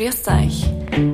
[0.00, 0.64] Grüßt euch,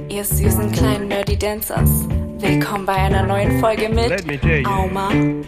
[0.09, 1.91] ihr süßen kleinen Nerdy Dancers.
[2.39, 4.69] Willkommen bei einer neuen Folge mit Let me tell you.
[4.69, 5.45] Auma und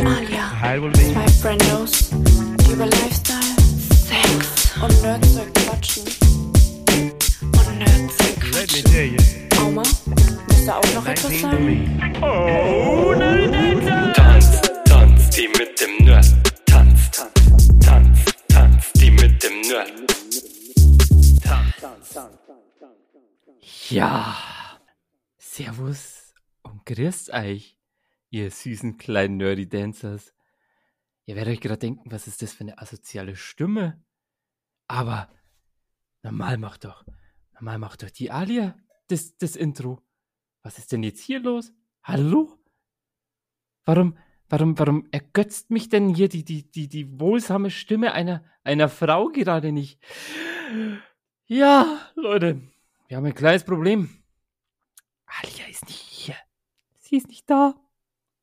[0.00, 0.52] Alia.
[0.92, 3.56] Zwei Friendos, die über Lifestyle,
[4.04, 6.02] Sex und Nerdzeug quatschen.
[7.40, 8.84] Und Nerdzeug Let me quatschen.
[8.84, 9.16] tell you.
[9.58, 9.82] Auma,
[10.46, 11.64] willst du auch noch etwas 19 to sagen?
[11.64, 11.78] me.
[14.12, 16.26] Tanz, tanz, die mit dem Nerd.
[16.66, 17.32] Tanz, tanz,
[17.80, 19.92] tanz, tanz, die mit dem Nerd.
[23.90, 24.36] Ja,
[25.38, 27.78] servus und grüßt euch,
[28.30, 30.34] ihr süßen kleinen Nerdy Dancers.
[31.24, 34.02] Ihr werdet euch gerade denken, was ist das für eine asoziale Stimme?
[34.88, 35.30] Aber
[36.22, 37.04] normal macht doch,
[37.54, 38.76] normal macht doch die Alia
[39.06, 40.02] das, das Intro.
[40.62, 41.72] Was ist denn jetzt hier los?
[42.02, 42.58] Hallo?
[43.84, 48.88] Warum, warum, warum ergötzt mich denn hier die, die, die, die wohlsame Stimme einer, einer
[48.88, 50.00] Frau gerade nicht?
[51.46, 52.62] Ja, Leute,
[53.08, 54.08] wir haben ein kleines Problem.
[55.26, 56.36] Alia ist nicht hier.
[56.98, 57.74] Sie ist nicht da.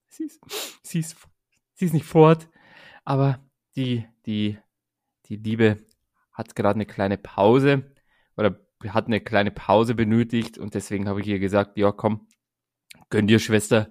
[0.08, 0.40] Sie ist,
[0.84, 1.18] sie ist,
[1.74, 2.48] sie ist nicht fort.
[3.04, 3.40] Aber
[3.76, 4.58] die, die,
[5.26, 5.86] die Liebe
[6.32, 7.96] hat gerade eine kleine Pause
[8.38, 12.28] oder hat eine kleine Pause benötigt und deswegen habe ich ihr gesagt, ja komm,
[13.10, 13.90] gönn dir Schwester.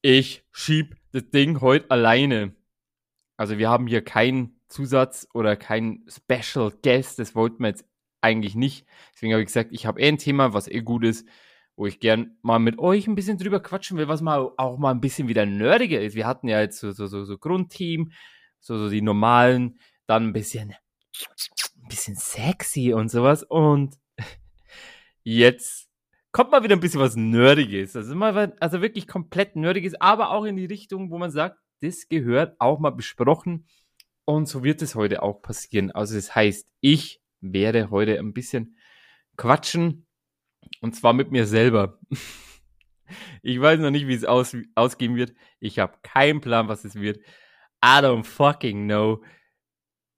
[0.00, 2.56] Ich schieb das Ding heute alleine.
[3.36, 7.84] Also wir haben hier keinen Zusatz oder keinen Special Guest, das wollten wir jetzt
[8.22, 8.86] eigentlich nicht.
[9.14, 11.26] Deswegen habe ich gesagt, ich habe eh ein Thema, was eh gut ist,
[11.76, 14.90] wo ich gern mal mit euch ein bisschen drüber quatschen will, was mal auch mal
[14.90, 16.14] ein bisschen wieder nerdiger ist.
[16.14, 18.12] Wir hatten ja jetzt so, so, so, so Grundthemen,
[18.60, 23.42] so, so die normalen, dann ein bisschen, ein bisschen sexy und sowas.
[23.42, 23.96] Und
[25.22, 25.88] jetzt
[26.30, 27.96] kommt mal wieder ein bisschen was Nerdiges.
[27.96, 32.08] Also mal, also wirklich komplett Nerdiges, aber auch in die Richtung, wo man sagt, das
[32.08, 33.66] gehört auch mal besprochen.
[34.24, 35.90] Und so wird es heute auch passieren.
[35.90, 38.76] Also das heißt, ich werde heute ein bisschen
[39.36, 40.06] quatschen.
[40.80, 41.98] Und zwar mit mir selber.
[43.42, 45.34] Ich weiß noch nicht, wie es aus, ausgehen wird.
[45.60, 47.18] Ich habe keinen Plan, was es wird.
[47.84, 49.22] I don't fucking know.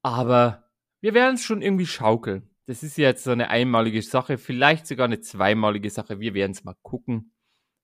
[0.03, 2.49] Aber wir werden es schon irgendwie schaukeln.
[2.67, 6.21] Das ist jetzt so eine einmalige Sache, vielleicht sogar eine zweimalige Sache.
[6.21, 7.35] Wir werden es mal gucken.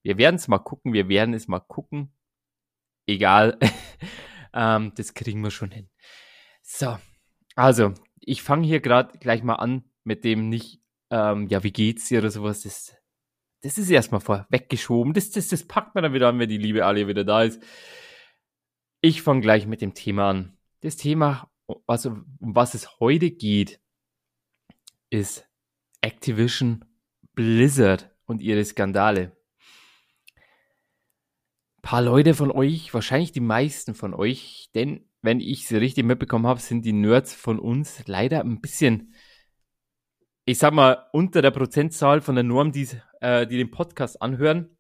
[0.03, 2.15] Wir werden es mal gucken, wir werden es mal gucken.
[3.07, 3.59] Egal.
[4.55, 5.91] ähm, das kriegen wir schon hin.
[6.63, 6.99] So,
[7.57, 7.93] also,
[8.31, 10.81] ich fange hier gerade gleich mal an mit dem nicht,
[11.11, 12.63] ähm, ja, wie geht's dir oder sowas.
[12.63, 12.97] Das,
[13.63, 15.15] das ist erstmal vorweggeschoben.
[15.15, 17.61] Das, das, das packt man dann wieder an, wenn die liebe Alia wieder da ist.
[19.01, 20.57] Ich fange gleich mit dem Thema an.
[20.81, 21.51] Das Thema,
[21.87, 23.81] was, um was es heute geht,
[25.11, 25.49] ist
[26.01, 26.85] Activision
[27.35, 29.37] Blizzard und ihre Skandale.
[31.79, 36.05] Ein paar Leute von euch, wahrscheinlich die meisten von euch, denn wenn ich sie richtig
[36.05, 39.15] mitbekommen habe, sind die Nerds von uns leider ein bisschen,
[40.45, 42.89] ich sag mal, unter der Prozentzahl von der Norm, die,
[43.21, 44.77] äh, die den Podcast anhören.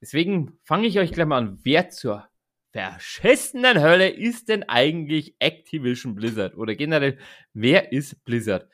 [0.00, 1.58] Deswegen fange ich euch gleich mal an.
[1.62, 2.28] Wer zur
[2.72, 6.56] verschissenen Hölle ist denn eigentlich Activision Blizzard?
[6.56, 7.18] Oder generell,
[7.52, 8.68] wer ist Blizzard?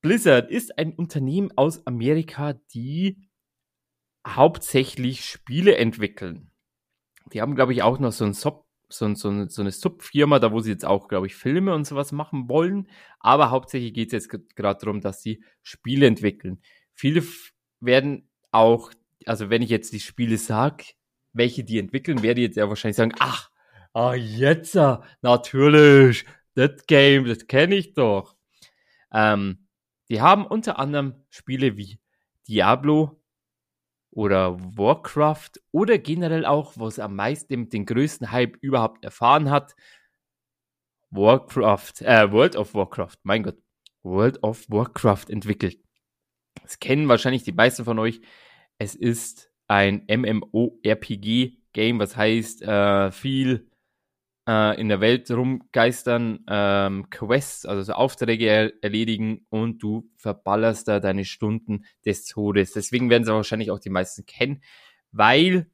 [0.00, 3.28] Blizzard ist ein Unternehmen aus Amerika, die
[4.26, 6.52] hauptsächlich Spiele entwickeln.
[7.32, 10.52] Die haben, glaube ich, auch noch so, ein Sub, so, so, so eine Subfirma, da
[10.52, 12.88] wo sie jetzt auch, glaube ich, Filme und sowas machen wollen.
[13.20, 16.60] Aber hauptsächlich geht es jetzt gerade darum, dass sie Spiele entwickeln.
[16.94, 17.22] Viele
[17.80, 18.92] werden auch,
[19.26, 20.84] also wenn ich jetzt die Spiele sag,
[21.32, 23.50] welche die entwickeln, werde ich jetzt ja wahrscheinlich sagen, ach,
[23.92, 24.76] ah, jetzt,
[25.22, 26.24] natürlich,
[26.54, 28.36] das Game, das kenne ich doch.
[29.12, 29.66] Ähm,
[30.08, 32.00] die haben unter anderem Spiele wie
[32.48, 33.17] Diablo
[34.18, 39.76] oder Warcraft oder generell auch, was am meisten den größten Hype überhaupt erfahren hat,
[41.10, 43.62] Warcraft, äh, World of Warcraft, mein Gott,
[44.02, 45.78] World of Warcraft entwickelt.
[46.60, 48.20] Das kennen wahrscheinlich die meisten von euch.
[48.78, 53.67] Es ist ein MMORPG-Game, was heißt äh, viel
[54.48, 60.88] äh, in der Welt rumgeistern, ähm, Quests, also so Aufträge er erledigen und du verballerst
[60.88, 62.72] da deine Stunden des Todes.
[62.72, 64.62] Deswegen werden sie wahrscheinlich auch die meisten kennen,
[65.12, 65.70] weil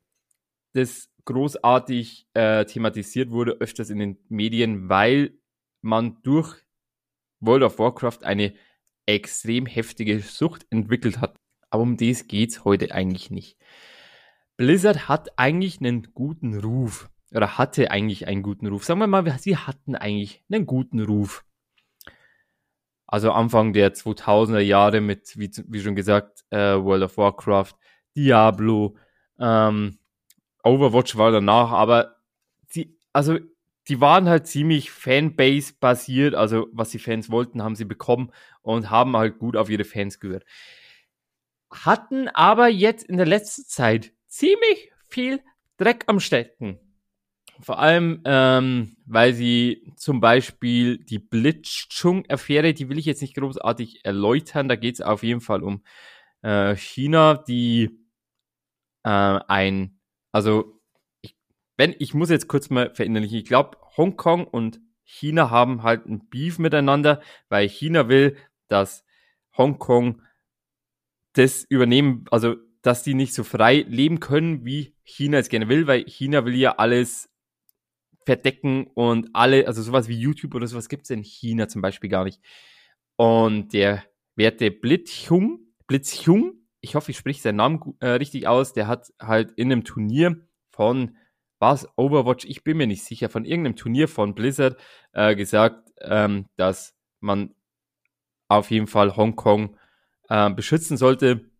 [0.72, 5.38] das großartig äh, thematisiert wurde, öfters in den Medien, weil
[5.80, 6.56] man durch
[7.38, 8.54] World of Warcraft eine
[9.06, 11.36] extrem heftige Sucht entwickelt hat.
[11.70, 13.56] Aber um das geht's heute eigentlich nicht.
[14.56, 17.08] Blizzard hat eigentlich einen guten Ruf.
[17.34, 18.84] Oder hatte eigentlich einen guten Ruf.
[18.84, 21.44] Sagen wir mal, sie hatten eigentlich einen guten Ruf.
[23.06, 27.74] Also Anfang der 2000er Jahre mit, wie, wie schon gesagt, äh, World of Warcraft,
[28.16, 28.96] Diablo,
[29.38, 29.98] ähm,
[30.62, 32.16] Overwatch war danach, aber
[32.68, 33.38] sie, also
[33.88, 38.32] die waren halt ziemlich Fanbase-basiert, also was die Fans wollten, haben sie bekommen
[38.62, 40.44] und haben halt gut auf ihre Fans gehört.
[41.70, 45.40] hatten aber jetzt in der letzten Zeit ziemlich viel
[45.76, 46.78] Dreck am Stecken.
[47.60, 54.04] Vor allem, ähm, weil sie zum Beispiel die Blitzchung-Affäre, die will ich jetzt nicht großartig
[54.04, 55.84] erläutern, da geht es auf jeden Fall um
[56.42, 57.98] äh, China, die
[59.04, 60.00] äh, ein,
[60.32, 60.80] also
[61.22, 61.36] ich,
[61.76, 66.28] wenn, ich muss jetzt kurz mal verinnerlichen, ich glaube, Hongkong und China haben halt ein
[66.28, 68.36] Beef miteinander, weil China will,
[68.68, 69.04] dass
[69.56, 70.22] Hongkong
[71.34, 75.86] das übernehmen, also dass die nicht so frei leben können, wie China es gerne will,
[75.86, 77.30] weil China will ja alles
[78.24, 82.10] verdecken und alle, also sowas wie YouTube oder sowas gibt es in China zum Beispiel
[82.10, 82.40] gar nicht.
[83.16, 84.04] Und der
[84.36, 89.52] werte Blitzchung, Blitzchung, ich hoffe, ich spreche seinen Namen äh, richtig aus, der hat halt
[89.52, 91.16] in einem Turnier von
[91.60, 94.78] was Overwatch, ich bin mir nicht sicher, von irgendeinem Turnier von Blizzard
[95.12, 97.54] äh, gesagt, ähm, dass man
[98.48, 99.76] auf jeden Fall Hongkong
[100.28, 101.50] äh, beschützen sollte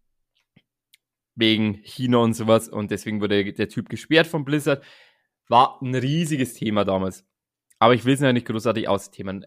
[1.37, 4.85] wegen China und sowas und deswegen wurde der Typ gesperrt von Blizzard.
[5.49, 7.25] War ein riesiges Thema damals.
[7.79, 9.46] Aber ich will es ja nicht großartig austhemen.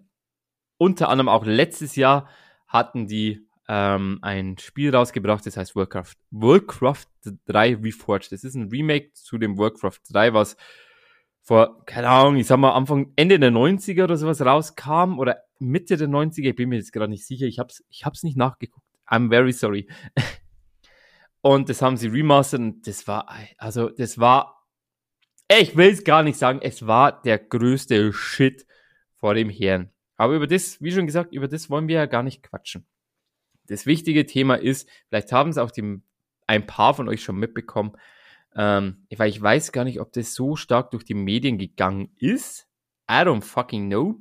[0.78, 2.30] Unter anderem auch letztes Jahr
[2.68, 7.08] hatten die ähm, ein Spiel rausgebracht, das heißt Warcraft, Warcraft
[7.46, 8.32] 3 Reforged.
[8.32, 10.56] Das ist ein Remake zu dem Warcraft 3, was
[11.42, 15.96] vor, keine Ahnung, ich sag mal, Anfang, Ende der 90er oder sowas rauskam oder Mitte
[15.96, 18.86] der 90er, ich bin mir jetzt gerade nicht sicher, ich hab's, ich hab's nicht nachgeguckt.
[19.08, 19.88] I'm very sorry.
[21.42, 24.57] und das haben sie remastert und das war, also das war,
[25.50, 28.66] ich will es gar nicht sagen, es war der größte Shit
[29.18, 29.92] vor dem Herrn.
[30.18, 32.86] Aber über das, wie schon gesagt, über das wollen wir ja gar nicht quatschen.
[33.68, 36.02] Das wichtige Thema ist, vielleicht haben es auch die,
[36.48, 37.98] ein paar von euch schon mitbekommen,
[38.56, 42.68] ähm, weil ich weiß gar nicht, ob das so stark durch die Medien gegangen ist.
[43.10, 44.16] I don't fucking know.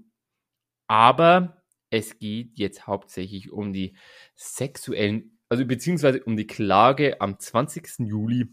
[0.87, 3.97] Aber es geht jetzt hauptsächlich um die
[4.35, 8.01] sexuellen, also beziehungsweise um die Klage am 20.
[8.01, 8.49] Juli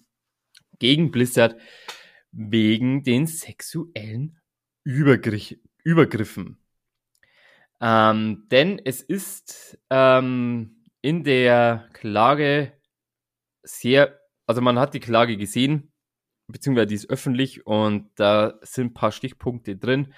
[0.79, 1.59] gegen Blizzard
[2.33, 4.39] wegen den sexuellen
[4.83, 6.57] Übergriff, Übergriffen.
[7.79, 12.73] Ähm, denn es ist ähm, in der Klage
[13.61, 15.91] sehr, also man hat die Klage gesehen,
[16.47, 20.13] beziehungsweise die ist öffentlich und da sind ein paar Stichpunkte drin,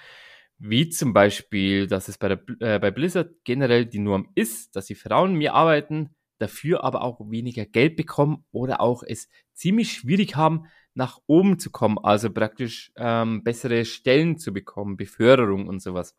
[0.58, 4.86] wie zum Beispiel, dass es bei, der, äh, bei Blizzard generell die Norm ist, dass
[4.86, 10.36] die Frauen mehr arbeiten, dafür aber auch weniger Geld bekommen oder auch es ziemlich schwierig
[10.36, 10.66] haben,
[10.96, 16.16] nach oben zu kommen, also praktisch ähm, bessere Stellen zu bekommen, Beförderung und sowas.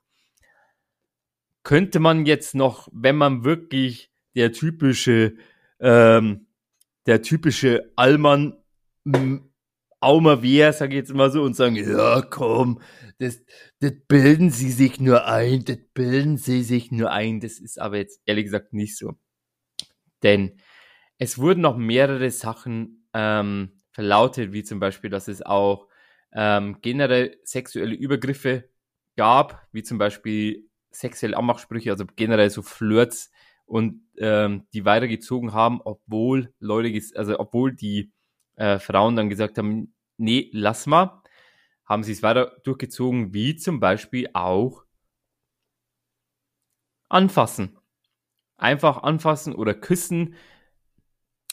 [1.64, 5.36] Könnte man jetzt noch, wenn man wirklich der typische,
[5.80, 6.48] ähm,
[7.08, 8.56] der typische Allmann
[10.00, 12.80] Aumer wäre, sag ich jetzt mal so, und sagen, ja, komm,
[13.18, 13.42] das,
[13.80, 17.40] das bilden sie sich nur ein, das bilden sie sich nur ein.
[17.40, 19.14] Das ist aber jetzt ehrlich gesagt nicht so.
[20.22, 20.60] Denn
[21.18, 25.88] es wurden noch mehrere Sachen ähm, verlautet, wie zum Beispiel, dass es auch
[26.32, 28.70] ähm, generell sexuelle Übergriffe
[29.16, 33.32] gab, wie zum Beispiel sexuelle Anmachsprüche, also generell so Flirts
[33.66, 38.12] und ähm, die weitergezogen haben, obwohl Leute, also obwohl die
[38.56, 41.24] äh, Frauen dann gesagt haben, nee, lass mal,
[41.84, 44.86] haben sie es weiter durchgezogen, wie zum Beispiel auch
[47.10, 47.80] anfassen.
[48.58, 50.36] Einfach anfassen oder küssen,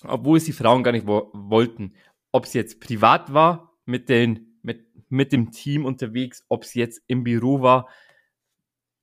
[0.02, 1.94] obwohl es die Frauen gar nicht wo wollten.
[2.34, 7.00] Ob es jetzt privat war, mit, den, mit, mit dem Team unterwegs, ob es jetzt
[7.06, 7.88] im Büro war,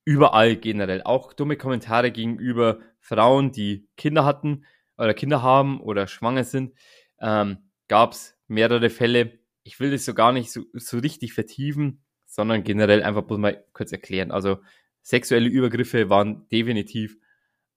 [0.04, 1.02] überall generell.
[1.04, 4.66] Auch dumme Kommentare gegenüber Frauen, die Kinder hatten
[4.98, 6.74] oder Kinder haben oder schwanger sind,
[7.22, 9.40] ähm, gab es mehrere Fälle.
[9.64, 13.64] Ich will das so gar nicht so, so richtig vertiefen, sondern generell einfach bloß mal
[13.72, 14.32] kurz erklären.
[14.32, 14.58] Also
[15.02, 17.16] sexuelle Übergriffe waren definitiv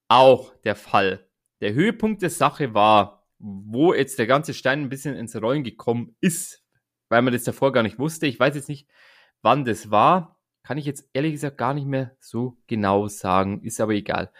[0.08, 1.28] auch der Fall.
[1.60, 6.16] Der Höhepunkt der Sache war, wo jetzt der ganze Stein ein bisschen ins Rollen gekommen
[6.20, 6.64] ist,
[7.10, 8.26] weil man das davor gar nicht wusste.
[8.26, 8.88] Ich weiß jetzt nicht,
[9.42, 10.40] wann das war.
[10.62, 14.32] Kann ich jetzt ehrlich gesagt gar nicht mehr so genau sagen, ist aber egal.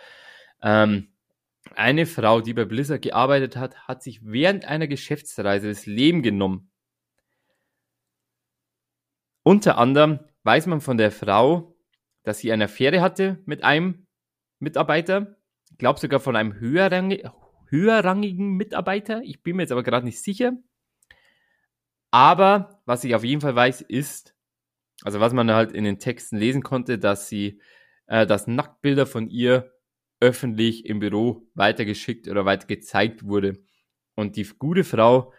[0.62, 1.12] Ähm,
[1.74, 6.70] eine Frau, die bei Blizzard gearbeitet hat, hat sich während einer Geschäftsreise das Leben genommen.
[9.42, 11.76] Unter anderem weiß man von der Frau,
[12.22, 14.06] dass sie eine Affäre hatte mit einem
[14.60, 15.36] Mitarbeiter.
[15.70, 17.26] Ich glaube sogar von einem höherrangig,
[17.74, 19.22] höherrangigen Mitarbeiter.
[19.22, 20.52] Ich bin mir jetzt aber gerade nicht sicher.
[22.10, 24.36] Aber was ich auf jeden Fall weiß, ist,
[25.02, 27.60] also was man halt in den Texten lesen konnte, dass sie,
[28.06, 29.72] äh, dass Nacktbilder von ihr
[30.20, 33.64] öffentlich im Büro weitergeschickt oder weiter gezeigt wurde.
[34.14, 35.32] Und die gute Frau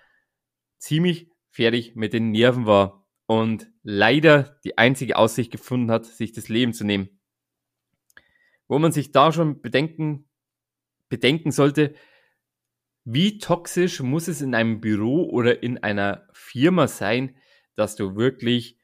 [0.78, 6.50] ziemlich fertig mit den Nerven war und leider die einzige Aussicht gefunden hat, sich das
[6.50, 7.22] Leben zu nehmen.
[8.68, 10.28] Wo man sich da schon bedenken,
[11.08, 11.96] bedenken sollte,
[13.06, 17.36] wie toxisch muss es in einem Büro oder in einer Firma sein,
[17.76, 18.78] dass du wirklich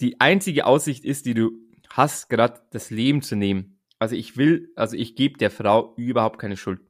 [0.00, 1.52] die einzige Aussicht ist, die du
[1.88, 3.78] hast, gerade das Leben zu nehmen.
[3.98, 6.80] Also ich will, also ich gebe der Frau überhaupt keine Schuld.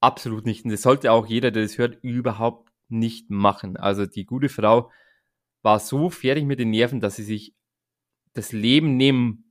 [0.00, 0.64] Absolut nicht.
[0.64, 3.76] Und das sollte auch jeder, der das hört, überhaupt nicht machen.
[3.76, 4.90] Also die gute Frau
[5.62, 7.54] war so fertig mit den Nerven, dass sie sich
[8.34, 9.50] das Leben nehmen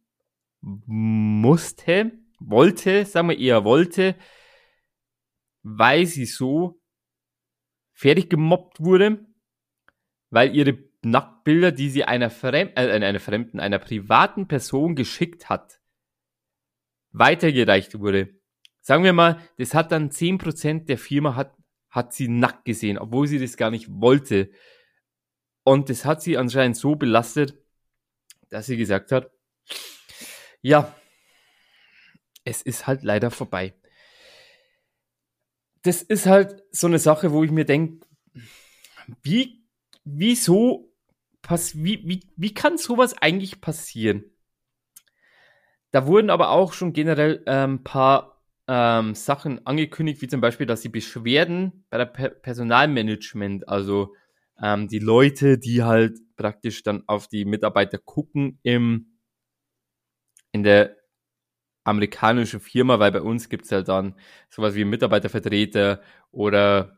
[0.61, 4.15] musste, wollte, sagen wir eher wollte,
[5.63, 6.81] weil sie so
[7.93, 9.25] fertig gemobbt wurde,
[10.29, 15.81] weil ihre Nacktbilder, die sie einer, Fremd, äh, einer fremden, einer privaten Person geschickt hat,
[17.11, 18.35] weitergereicht wurde.
[18.81, 21.55] Sagen wir mal, das hat dann 10% der Firma hat,
[21.89, 24.51] hat sie nackt gesehen, obwohl sie das gar nicht wollte.
[25.63, 27.57] Und das hat sie anscheinend so belastet,
[28.49, 29.31] dass sie gesagt hat,
[30.61, 30.93] ja,
[32.43, 33.73] es ist halt leider vorbei.
[35.83, 38.05] Das ist halt so eine Sache, wo ich mir denke,
[39.21, 39.63] wie,
[40.03, 40.93] wieso,
[41.41, 44.23] pass, wie, wie, wie kann sowas eigentlich passieren?
[45.91, 50.65] Da wurden aber auch schon generell ein ähm, paar ähm, Sachen angekündigt, wie zum Beispiel,
[50.65, 54.15] dass die Beschwerden bei der per Personalmanagement, also
[54.61, 59.19] ähm, die Leute, die halt praktisch dann auf die Mitarbeiter gucken im,
[60.51, 60.95] in der
[61.83, 64.15] amerikanischen Firma, weil bei uns gibt's halt dann
[64.49, 66.97] sowas wie Mitarbeitervertreter oder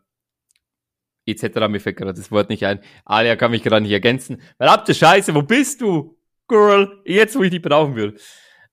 [1.26, 1.68] etc.
[1.68, 2.80] Mir fällt gerade das Wort nicht ein.
[3.04, 4.42] Alia kann mich gerade nicht ergänzen.
[4.58, 6.18] Verdammte Scheiße, wo bist du?
[6.48, 8.16] Girl, jetzt wo ich dich brauchen will.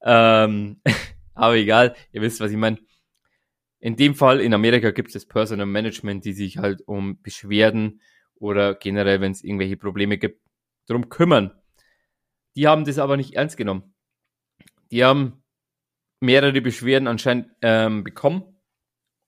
[0.03, 0.81] Ähm,
[1.35, 2.79] aber egal, ihr wisst, was ich meine.
[3.81, 8.01] In dem Fall in Amerika gibt es Personal Management, die sich halt um Beschwerden
[8.37, 10.41] oder generell, wenn es irgendwelche Probleme gibt,
[10.87, 11.53] darum kümmern.
[12.55, 13.95] Die haben das aber nicht ernst genommen.
[14.93, 15.42] Die haben
[16.23, 18.53] mehrere Beschwerden anscheinend ähm, bekommen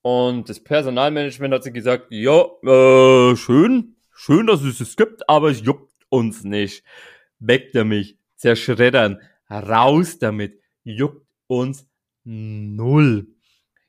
[0.05, 5.49] und das Personalmanagement hat sich gesagt, ja, äh, schön, schön, dass es es gibt, aber
[5.49, 6.85] es juckt uns nicht.
[7.39, 11.89] Weg damit, zerschreddern, raus damit, juckt uns
[12.23, 13.29] null.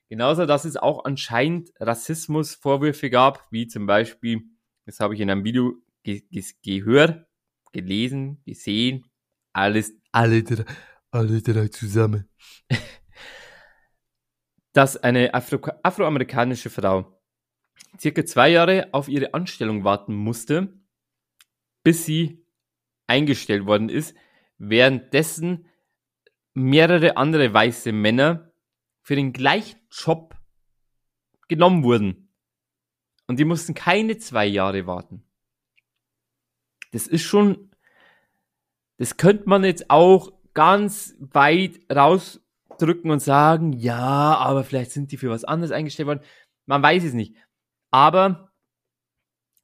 [0.08, 4.44] Genauso, dass es auch anscheinend Rassismusvorwürfe gab, wie zum Beispiel,
[4.86, 7.26] das habe ich in einem Video ge ge gehört,
[7.74, 9.04] gelesen, gesehen,
[9.52, 10.46] alles, alle
[11.16, 12.30] alle drei zusammen.
[14.74, 17.22] dass eine Afro afroamerikanische Frau
[17.98, 20.78] circa zwei Jahre auf ihre Anstellung warten musste,
[21.84, 22.46] bis sie
[23.08, 24.16] eingestellt worden ist,
[24.58, 25.68] währenddessen
[26.54, 28.52] mehrere andere weiße Männer
[29.02, 30.36] für den gleichen Job
[31.48, 32.34] genommen wurden.
[33.28, 35.24] Und die mussten keine zwei Jahre warten.
[36.92, 37.72] Das ist schon,
[38.98, 42.42] das könnte man jetzt auch ganz weit raus
[42.80, 46.24] drücken und sagen, ja, aber vielleicht sind die für was anderes eingestellt worden.
[46.66, 47.36] Man weiß es nicht.
[47.92, 48.52] Aber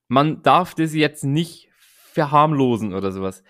[0.07, 3.43] man darf das jetzt nicht verharmlosen oder sowas.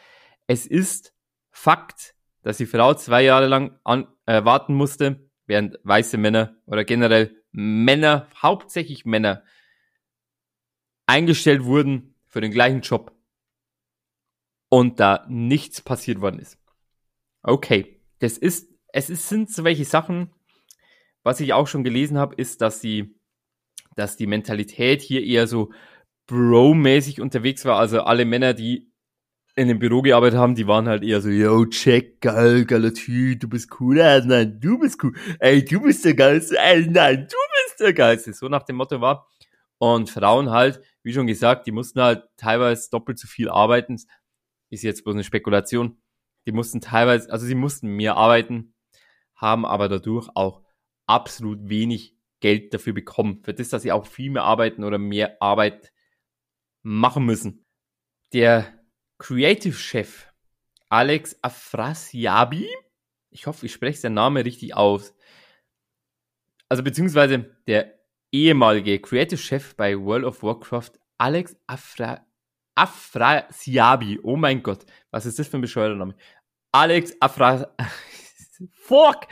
[0.48, 1.14] Es ist
[1.50, 6.86] Fakt, dass die Frau zwei Jahre lang an, äh, warten musste, während weiße Männer oder
[6.86, 9.44] generell Männer, hauptsächlich Männer,
[11.06, 13.14] eingestellt wurden für den gleichen Job
[14.70, 16.61] und da nichts passiert worden ist.
[17.44, 20.32] Okay, das ist es ist, sind so welche Sachen,
[21.24, 23.16] was ich auch schon gelesen habe, ist, dass sie,
[23.96, 25.72] dass die Mentalität hier eher so
[26.28, 27.78] Bro-mäßig unterwegs war.
[27.78, 28.92] Also alle Männer, die
[29.56, 33.42] in dem Büro gearbeitet haben, die waren halt eher so, yo, check, geil, geiler Typ,
[33.42, 37.28] du bist cool, äh, nein, du bist cool, ey, du bist der Geilste, ey, nein,
[37.30, 38.34] du bist der Geilste.
[38.34, 39.28] So nach dem Motto war.
[39.78, 43.98] Und Frauen halt, wie schon gesagt, die mussten halt teilweise doppelt so viel arbeiten.
[44.70, 45.98] Ist jetzt bloß eine Spekulation.
[46.46, 48.74] Die mussten teilweise, also sie mussten mehr arbeiten,
[49.36, 50.64] haben aber dadurch auch
[51.06, 53.42] absolut wenig Geld dafür bekommen.
[53.44, 55.92] Für das, dass sie auch viel mehr arbeiten oder mehr Arbeit
[56.82, 57.66] machen müssen.
[58.34, 58.74] Der
[59.20, 60.32] Creative Chef
[60.90, 62.68] Alex Afrasiabi,
[63.30, 65.16] ich hoffe, ich spreche seinen Namen richtig aus.
[66.68, 67.98] Also beziehungsweise der
[68.32, 72.26] ehemalige Creative Chef bei World of Warcraft, Alex Afra
[72.76, 74.20] Afrasiabi.
[74.24, 76.16] Oh mein Gott, was ist das für ein bescheuerter Name?
[76.72, 77.76] Alex Afra
[78.74, 79.28] Fuck!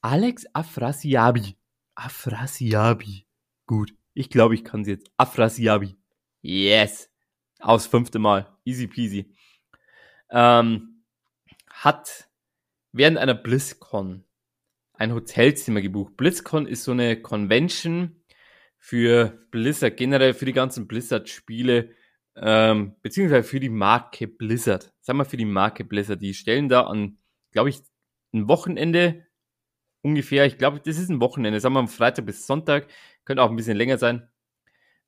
[0.00, 1.56] Alex Afrasiabi.
[1.94, 3.26] Afrasiabi.
[3.66, 3.92] Gut.
[4.14, 5.10] Ich glaube, ich kann sie jetzt.
[5.16, 5.96] Afrasiabi.
[6.42, 7.10] Yes.
[7.58, 8.56] Aus fünfte Mal.
[8.64, 9.34] Easy peasy.
[10.30, 11.04] Ähm,
[11.68, 12.28] hat
[12.92, 14.24] während einer BlizzCon
[14.94, 16.16] ein Hotelzimmer gebucht.
[16.16, 18.22] BlizzCon ist so eine Convention
[18.78, 21.90] für Blizzard, generell für die ganzen Blizzard-Spiele,
[22.36, 24.92] ähm, beziehungsweise für die Marke Blizzard.
[25.00, 26.20] Sagen wir für die Marke Blizzard.
[26.20, 27.18] Die stellen da an,
[27.50, 27.80] glaube ich,
[28.32, 29.26] ein Wochenende
[30.06, 32.86] ungefähr, ich glaube, das ist ein Wochenende, sagen wir mal Freitag bis Sonntag,
[33.24, 34.28] könnte auch ein bisschen länger sein,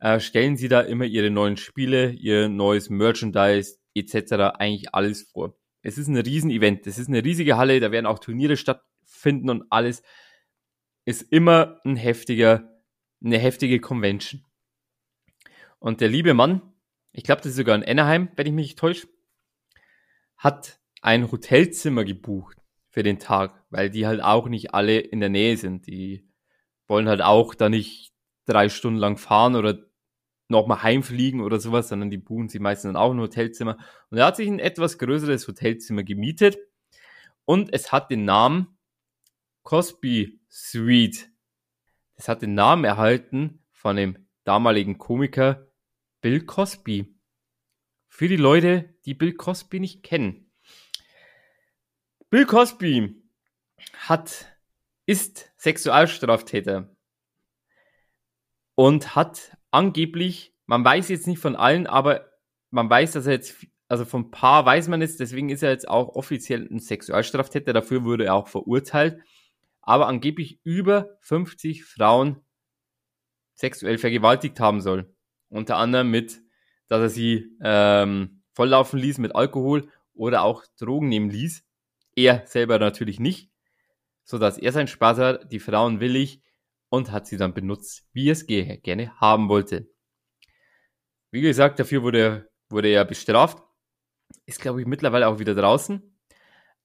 [0.01, 4.33] äh, stellen sie da immer ihre neuen Spiele, ihr neues Merchandise etc.
[4.59, 5.57] eigentlich alles vor.
[5.83, 9.65] Es ist ein Riesenevent, es ist eine riesige Halle, da werden auch Turniere stattfinden und
[9.71, 10.03] alles.
[11.05, 12.69] Ist immer ein heftiger,
[13.25, 14.45] eine heftige Convention.
[15.79, 16.68] Und der liebe Mann,
[17.13, 19.09] ich glaube, das ist sogar in Anaheim, wenn ich mich nicht täusche,
[20.37, 22.57] hat ein Hotelzimmer gebucht
[22.91, 25.87] für den Tag, weil die halt auch nicht alle in der Nähe sind.
[25.87, 26.29] Die
[26.87, 28.13] wollen halt auch da nicht
[28.47, 29.79] drei Stunden lang fahren oder
[30.49, 33.77] nochmal heimfliegen oder sowas, sondern die buchen sie meistens dann auch ein Hotelzimmer.
[34.11, 36.59] Und er hat sich ein etwas größeres Hotelzimmer gemietet
[37.45, 38.79] und es hat den Namen
[39.63, 41.29] Cosby Suite.
[42.15, 45.68] Es hat den Namen erhalten von dem damaligen Komiker
[46.21, 47.15] Bill Cosby.
[48.09, 50.51] Für die Leute, die Bill Cosby nicht kennen.
[52.31, 53.23] Bill Cosby
[53.95, 54.59] hat,
[55.07, 56.95] ist Sexualstraftäter
[58.75, 62.29] und hat angeblich, man weiß jetzt nicht von allen, aber
[62.71, 65.89] man weiß, dass er jetzt, also vom Paar weiß man es, deswegen ist er jetzt
[65.89, 69.23] auch offiziell ein Sexualstraftäter, dafür wurde er auch verurteilt,
[69.81, 72.45] aber angeblich über 50 Frauen
[73.55, 75.15] sexuell vergewaltigt haben soll.
[75.49, 76.41] Unter anderem mit,
[76.89, 81.65] dass er sie ähm, volllaufen ließ mit Alkohol oder auch Drogen nehmen ließ.
[82.17, 83.51] Er selber natürlich nicht,
[84.25, 86.43] so dass er seinen Spaß hat, die Frauen willig
[86.89, 89.89] und hat sie dann benutzt, wie er es gerne haben wollte.
[91.31, 93.63] Wie gesagt, dafür wurde, wurde er bestraft.
[94.47, 96.03] Ist, glaube ich, mittlerweile auch wieder draußen.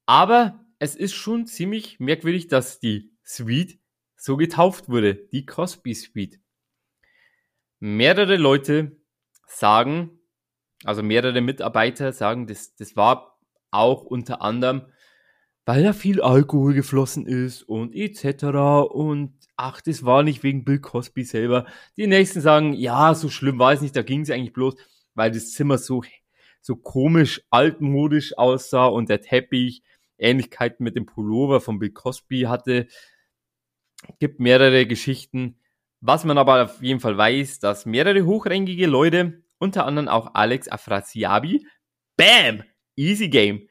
[0.06, 3.80] Aber es ist schon ziemlich merkwürdig, dass die Suite
[4.16, 6.43] so getauft wurde, die Cosby Suite.
[7.86, 8.96] Mehrere Leute
[9.46, 10.18] sagen,
[10.86, 13.38] also mehrere Mitarbeiter sagen, das, das war
[13.72, 14.84] auch unter anderem,
[15.66, 18.46] weil da viel Alkohol geflossen ist und etc.
[18.90, 21.66] Und ach, das war nicht wegen Bill Cosby selber.
[21.98, 24.76] Die nächsten sagen, ja, so schlimm war es nicht, da ging es eigentlich bloß,
[25.14, 26.06] weil das Zimmer so,
[26.62, 29.84] so komisch altmodisch aussah und der Teppich
[30.18, 32.88] Ähnlichkeiten mit dem Pullover von Bill Cosby hatte.
[34.20, 35.60] Gibt mehrere Geschichten.
[36.06, 40.68] Was man aber auf jeden Fall weiß, dass mehrere hochrangige Leute, unter anderem auch Alex
[40.68, 41.66] Afrasiabi,
[42.18, 42.64] bam,
[42.98, 43.70] easy game,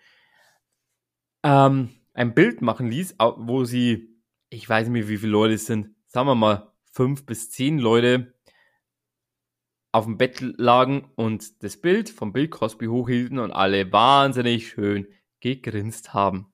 [1.42, 4.12] ähm, ein Bild machen ließ, wo sie
[4.52, 8.34] ich weiß nicht, wie viele Leute es sind, sagen wir mal fünf bis zehn Leute
[9.92, 15.06] auf dem Bett lagen und das Bild von Bill Cosby hochhielten und alle wahnsinnig schön
[15.40, 16.52] gegrinst haben.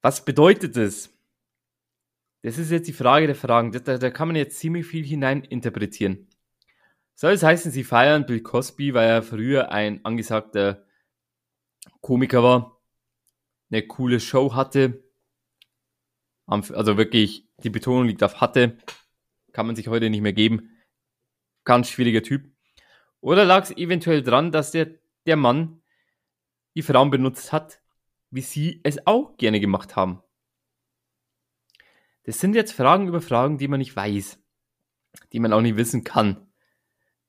[0.00, 1.15] Was bedeutet das?
[2.46, 3.72] Das ist jetzt die Frage der Fragen.
[3.72, 6.28] Da, da kann man jetzt ziemlich viel hinein interpretieren.
[7.16, 10.86] Soll es heißen, sie feiern Bill Cosby, weil er früher ein angesagter
[12.02, 12.80] Komiker war,
[13.68, 15.02] eine coole Show hatte,
[16.46, 18.78] also wirklich, die Betonung liegt auf hatte.
[19.50, 20.70] Kann man sich heute nicht mehr geben.
[21.64, 22.48] Ganz schwieriger Typ.
[23.20, 24.90] Oder lag es eventuell dran, dass der,
[25.26, 25.82] der Mann
[26.76, 27.80] die Frauen benutzt hat,
[28.30, 30.22] wie sie es auch gerne gemacht haben?
[32.26, 34.40] Das sind jetzt Fragen über Fragen, die man nicht weiß,
[35.32, 36.48] die man auch nicht wissen kann.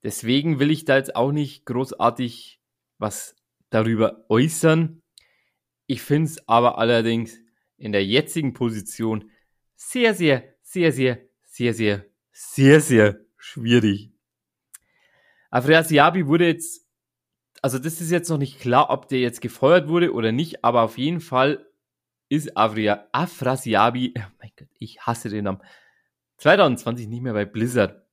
[0.02, 2.60] Deswegen will ich da jetzt auch nicht großartig
[2.98, 3.36] was
[3.70, 5.02] darüber äußern.
[5.86, 7.38] Ich finde es aber allerdings
[7.76, 9.30] in der jetzigen Position
[9.76, 14.10] sehr, sehr, sehr, sehr, sehr, sehr, sehr, sehr schwierig.
[15.50, 16.88] Afrasiabi wurde jetzt,
[17.62, 20.82] also das ist jetzt noch nicht klar, ob der jetzt gefeuert wurde oder nicht, aber
[20.82, 21.67] auf jeden Fall
[22.28, 25.62] ist Afria, Afrasiabi, oh mein Gott, ich hasse den Namen,
[26.38, 28.04] 2020 nicht mehr bei Blizzard.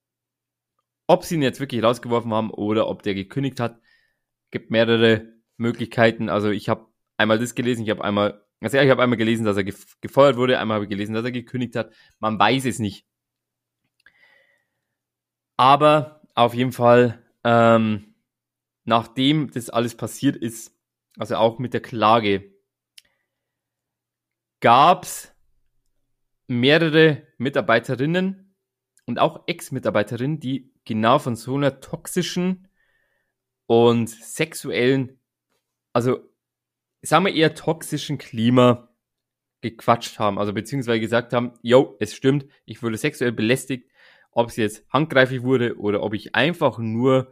[1.07, 3.79] Ob sie ihn jetzt wirklich rausgeworfen haben oder ob der gekündigt hat,
[4.51, 6.29] gibt mehrere Möglichkeiten.
[6.29, 9.45] Also ich habe einmal das gelesen, ich habe einmal also ja, ich habe einmal gelesen,
[9.45, 11.93] dass er gefeuert wurde, einmal habe ich gelesen, dass er gekündigt hat.
[12.19, 13.05] Man weiß es nicht.
[15.57, 18.15] Aber auf jeden Fall, ähm,
[18.83, 20.75] nachdem das alles passiert ist,
[21.17, 22.54] also auch mit der Klage,
[24.65, 25.31] gab es
[26.47, 28.55] mehrere Mitarbeiterinnen
[29.05, 32.67] und auch Ex-Mitarbeiterinnen, die genau von so einer toxischen
[33.67, 35.19] und sexuellen,
[35.93, 36.17] also
[37.03, 38.89] sagen wir eher toxischen Klima
[39.61, 43.91] gequatscht haben, also beziehungsweise gesagt haben, yo, es stimmt, ich wurde sexuell belästigt,
[44.31, 47.31] ob es jetzt handgreiflich wurde oder ob ich einfach nur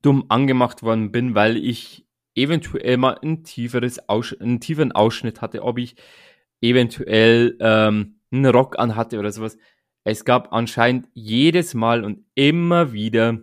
[0.00, 2.07] dumm angemacht worden bin, weil ich
[2.38, 5.96] eventuell mal ein tieferes Aus einen tieferen Ausschnitt hatte, ob ich
[6.60, 9.58] eventuell ähm, einen Rock anhatte oder sowas.
[10.04, 13.40] Es gab anscheinend jedes Mal und immer wieder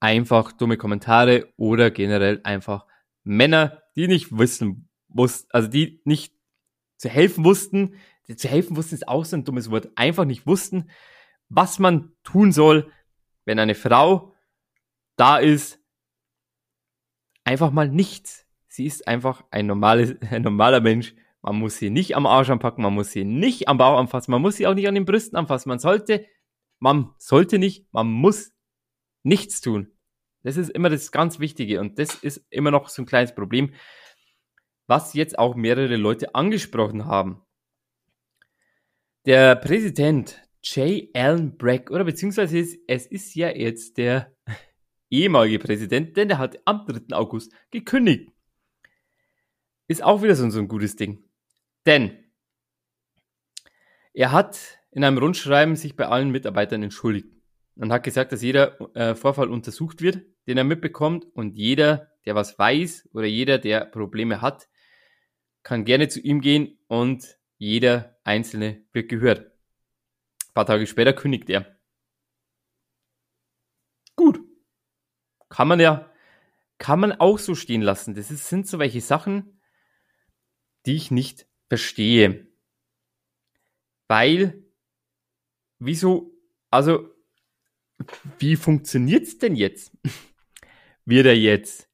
[0.00, 2.86] einfach dumme Kommentare oder generell einfach
[3.24, 6.34] Männer, die nicht wissen wussten, also die nicht
[6.98, 7.94] zu helfen wussten,
[8.28, 10.90] die zu helfen wussten ist auch so ein dummes Wort, einfach nicht wussten,
[11.48, 12.90] was man tun soll,
[13.44, 14.34] wenn eine Frau
[15.16, 15.80] da ist,
[17.46, 18.46] einfach mal nichts.
[18.68, 21.14] Sie ist einfach ein, normales, ein normaler Mensch.
[21.42, 24.42] Man muss sie nicht am Arsch anpacken, man muss sie nicht am Bauch anfassen, man
[24.42, 25.68] muss sie auch nicht an den Brüsten anfassen.
[25.68, 26.26] Man sollte,
[26.80, 28.52] man sollte nicht, man muss
[29.22, 29.92] nichts tun.
[30.42, 33.72] Das ist immer das ganz Wichtige und das ist immer noch so ein kleines Problem,
[34.88, 37.42] was jetzt auch mehrere Leute angesprochen haben.
[39.24, 41.08] Der Präsident J.
[41.14, 44.32] Allen Bragg, oder beziehungsweise es ist ja jetzt der
[45.10, 47.14] ehemalige Präsident, denn der hat am 3.
[47.14, 48.30] August gekündigt.
[49.88, 51.24] Ist auch wieder so, so ein gutes Ding.
[51.86, 52.24] Denn
[54.12, 57.28] er hat in einem Rundschreiben sich bei allen Mitarbeitern entschuldigt
[57.76, 62.34] und hat gesagt, dass jeder äh, Vorfall untersucht wird, den er mitbekommt und jeder, der
[62.34, 64.68] was weiß oder jeder, der Probleme hat,
[65.62, 69.40] kann gerne zu ihm gehen und jeder Einzelne wird gehört.
[69.40, 71.76] Ein paar Tage später kündigt er.
[74.14, 74.45] Gut.
[75.48, 76.10] Kann man ja,
[76.78, 78.14] kann man auch so stehen lassen.
[78.14, 79.60] Das ist, sind so welche Sachen,
[80.84, 82.46] die ich nicht verstehe.
[84.08, 84.62] Weil,
[85.78, 86.32] wieso,
[86.70, 87.08] also,
[88.38, 89.92] wie funktioniert's denn jetzt?
[91.08, 91.88] Wird er jetzt,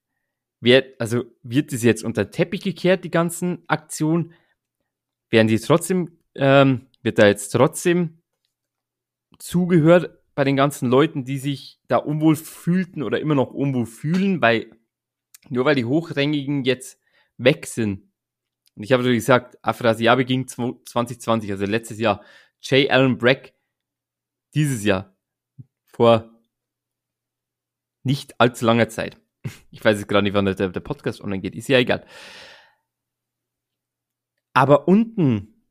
[0.60, 4.32] wird, also, wird es jetzt unter den Teppich gekehrt, die ganzen Aktionen?
[5.28, 8.22] Werden die trotzdem, ähm, wird da jetzt trotzdem
[9.38, 14.40] zugehört bei den ganzen Leuten, die sich da unwohl fühlten oder immer noch unwohl fühlen,
[14.40, 14.71] weil,
[15.49, 16.99] nur weil die Hochrangigen jetzt
[17.37, 18.12] weg sind,
[18.75, 22.23] und ich habe natürlich gesagt, Afrasiabi ging 2020, also letztes Jahr.
[22.62, 22.90] J.
[22.90, 23.55] Allen Brack
[24.55, 25.16] dieses Jahr.
[25.87, 26.31] Vor
[28.03, 29.18] nicht allzu langer Zeit.
[29.71, 31.57] Ich weiß jetzt gerade nicht, wann der, der Podcast online geht.
[31.57, 32.07] Ist ja egal.
[34.55, 35.66] Aber unten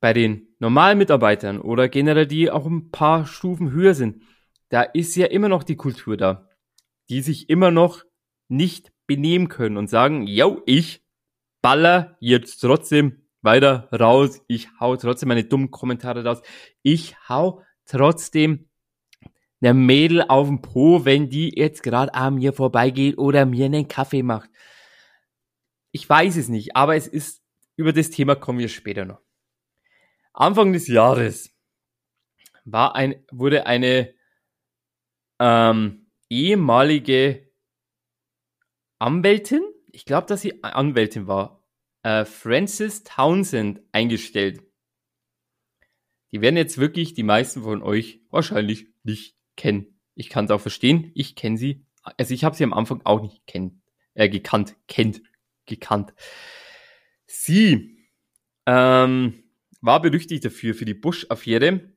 [0.00, 4.22] bei den normalen Mitarbeitern oder generell die auch ein paar Stufen höher sind,
[4.68, 6.48] da ist ja immer noch die Kultur da,
[7.08, 8.04] die sich immer noch
[8.48, 11.04] nicht benehmen können und sagen, yo, ich
[11.62, 14.42] baller jetzt trotzdem weiter raus.
[14.48, 16.42] Ich hau trotzdem meine dummen Kommentare raus.
[16.82, 18.68] Ich hau trotzdem
[19.60, 23.88] eine Mädel auf den Po, wenn die jetzt gerade an mir vorbeigeht oder mir einen
[23.88, 24.50] Kaffee macht.
[25.92, 27.42] Ich weiß es nicht, aber es ist,
[27.76, 29.25] über das Thema kommen wir später noch.
[30.36, 31.50] Anfang des Jahres
[32.66, 34.14] war ein, wurde eine
[35.38, 37.50] ähm, ehemalige
[38.98, 41.64] Anwältin, ich glaube, dass sie Anwältin war,
[42.02, 44.62] äh, Francis Townsend eingestellt.
[46.32, 49.98] Die werden jetzt wirklich die meisten von euch wahrscheinlich nicht kennen.
[50.14, 51.12] Ich kann es auch verstehen.
[51.14, 51.86] Ich kenne sie.
[52.02, 53.80] Also ich habe sie am Anfang auch nicht kennt,
[54.12, 55.22] äh, gekannt, kennt,
[55.64, 56.12] gekannt.
[57.26, 58.06] Sie
[58.66, 59.45] ähm,
[59.80, 61.92] war berüchtigt dafür, für die Bush-Affäre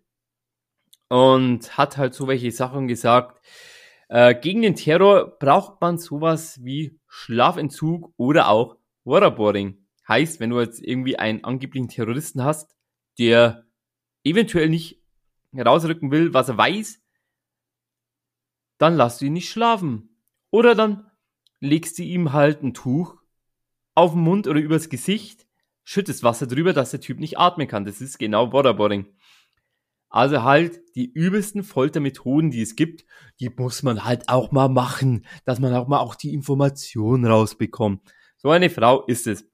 [1.09, 3.43] und hat halt so welche Sachen gesagt.
[4.09, 9.85] Äh, gegen den Terror braucht man sowas wie Schlafentzug oder auch Waterboarding.
[10.07, 12.75] Heißt, wenn du jetzt irgendwie einen angeblichen Terroristen hast,
[13.19, 13.65] der
[14.23, 15.03] eventuell nicht
[15.53, 17.01] herausrücken will, was er weiß,
[18.77, 20.15] dann lass du ihn nicht schlafen.
[20.51, 21.11] Oder dann
[21.59, 23.17] legst du ihm halt ein Tuch
[23.93, 25.45] auf den Mund oder übers Gesicht,
[25.89, 27.84] schüttest Wasser drüber, dass der Typ nicht atmen kann.
[27.84, 29.08] Das ist genau Waterboarding.
[30.08, 33.06] Also halt die übelsten Foltermethoden, die es gibt,
[33.39, 38.08] die muss man halt auch mal machen, dass man auch mal auch die Information rausbekommt.
[38.38, 39.49] So eine Frau ist es.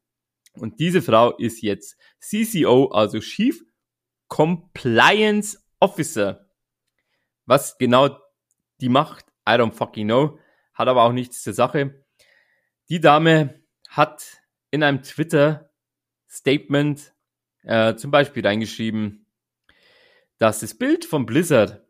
[0.57, 3.63] Und diese Frau ist jetzt CCO, also Chief
[4.27, 6.49] Compliance Officer.
[7.45, 8.09] Was genau
[8.81, 10.37] die macht, I don't fucking know,
[10.73, 12.03] hat aber auch nichts zur Sache.
[12.89, 15.01] Die Dame hat in einem
[16.35, 17.13] Twitter-Statement
[17.63, 19.25] äh, zum Beispiel reingeschrieben,
[20.37, 21.83] dass das Bild von Blizzard,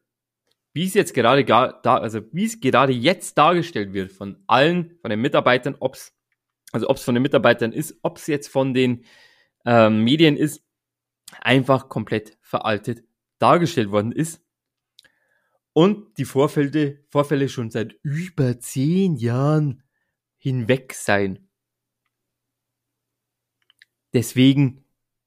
[0.73, 5.09] wie es jetzt gerade da, also wie es gerade jetzt dargestellt wird von allen, von
[5.09, 6.13] den Mitarbeitern, ob es
[6.71, 9.05] also ob es von den Mitarbeitern ist, ob es jetzt von den
[9.65, 10.63] ähm, Medien ist,
[11.39, 13.03] einfach komplett veraltet
[13.39, 14.41] dargestellt worden ist.
[15.73, 19.83] Und die Vorfälle, Vorfälle schon seit über zehn Jahren
[20.37, 21.47] hinweg sein.
[24.15, 24.83] Deswegen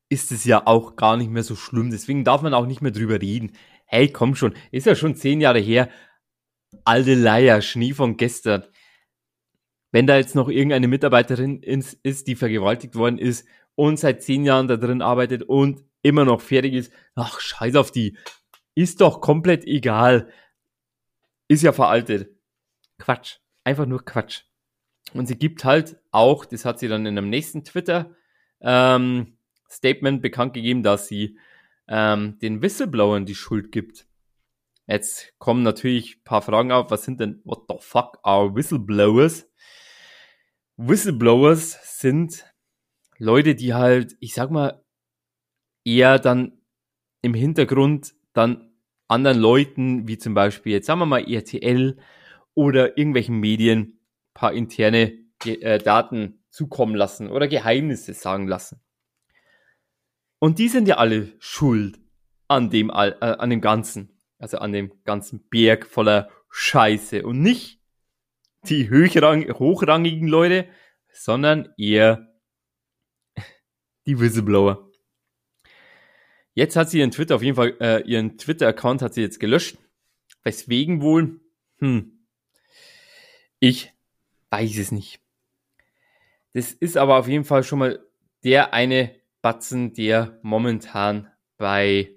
[0.08, 1.90] ist es ja auch gar nicht mehr so schlimm.
[1.90, 3.52] Deswegen darf man auch nicht mehr drüber reden.
[3.86, 5.88] Hey, komm schon, ist ja schon zehn Jahre her.
[6.84, 8.64] Alte Leier, Schnee von gestern
[9.90, 14.68] wenn da jetzt noch irgendeine Mitarbeiterin ist, die vergewaltigt worden ist und seit zehn Jahren
[14.68, 18.16] da drin arbeitet und immer noch fertig ist, ach, scheiß auf die.
[18.74, 20.30] Ist doch komplett egal.
[21.48, 22.30] Ist ja veraltet.
[22.98, 23.38] Quatsch.
[23.64, 24.42] Einfach nur Quatsch.
[25.14, 28.14] Und sie gibt halt auch, das hat sie dann in einem nächsten Twitter
[28.60, 31.38] ähm, Statement bekannt gegeben, dass sie
[31.88, 34.06] ähm, den Whistleblowern die Schuld gibt.
[34.86, 36.90] Jetzt kommen natürlich paar Fragen auf.
[36.90, 39.46] Was sind denn, what the fuck are Whistleblowers?
[40.76, 42.46] Whistleblowers sind
[43.18, 44.82] Leute, die halt, ich sag mal,
[45.84, 46.60] eher dann
[47.20, 48.72] im Hintergrund dann
[49.08, 51.98] anderen Leuten, wie zum Beispiel jetzt sagen wir mal RTL
[52.54, 54.00] oder irgendwelchen Medien,
[54.34, 58.80] paar interne äh, Daten zukommen lassen oder Geheimnisse sagen lassen.
[60.38, 62.00] Und die sind ja alle schuld
[62.46, 67.80] an dem, äh, an dem Ganzen, also an dem ganzen Berg voller Scheiße und nicht
[68.64, 70.68] die hochrang hochrangigen Leute,
[71.12, 72.32] sondern eher
[74.06, 74.90] die Whistleblower.
[76.54, 79.78] Jetzt hat sie ihren Twitter auf jeden Fall, äh, ihren Twitter-Account hat sie jetzt gelöscht.
[80.42, 81.40] Weswegen wohl?
[81.78, 82.26] Hm.
[83.60, 83.92] Ich
[84.50, 85.20] weiß es nicht.
[86.58, 88.04] Das ist aber auf jeden Fall schon mal
[88.42, 92.16] der eine Batzen, der momentan bei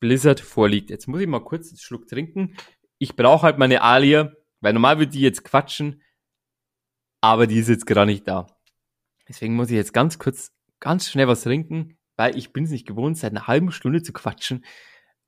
[0.00, 0.88] Blizzard vorliegt.
[0.88, 2.56] Jetzt muss ich mal kurz einen Schluck trinken.
[2.96, 6.00] Ich brauche halt meine Alia, weil normal würde die jetzt quatschen,
[7.20, 8.46] aber die ist jetzt gerade nicht da.
[9.28, 12.86] Deswegen muss ich jetzt ganz kurz, ganz schnell was trinken, weil ich bin es nicht
[12.86, 14.64] gewohnt, seit einer halben Stunde zu quatschen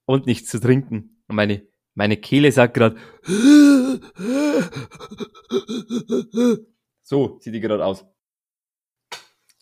[0.07, 1.23] und nichts zu trinken.
[1.29, 2.97] Und meine, meine Kehle sagt gerade,
[7.03, 8.07] so sieht die gerade aus.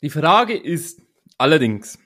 [0.02, 1.00] Die Frage ist
[1.38, 1.98] allerdings,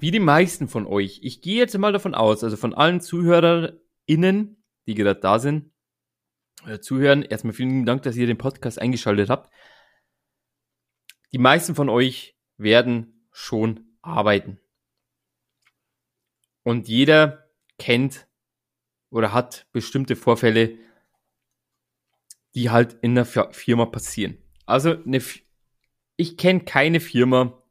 [0.00, 4.64] wie die meisten von euch, ich gehe jetzt mal davon aus, also von allen ZuhörerInnen,
[4.86, 5.72] die gerade da sind,
[6.66, 9.52] äh, zuhören, erstmal vielen Dank, dass ihr den Podcast eingeschaltet habt.
[11.32, 14.58] Die meisten von euch werden schon arbeiten.
[16.64, 18.28] Und jeder kennt
[19.10, 20.78] oder hat bestimmte Vorfälle,
[22.54, 24.38] die halt in der Firma passieren.
[24.66, 25.22] Also eine,
[26.18, 27.62] ich kenne keine Firma,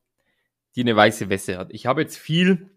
[0.76, 1.72] die eine weiße Weste hat.
[1.72, 2.72] Ich habe jetzt viel,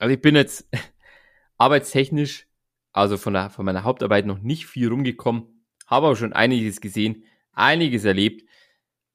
[0.00, 0.68] also ich bin jetzt
[1.56, 2.48] arbeitstechnisch,
[2.92, 7.22] also von, der, von meiner Hauptarbeit noch nicht viel rumgekommen, habe aber schon einiges gesehen,
[7.52, 8.48] einiges erlebt.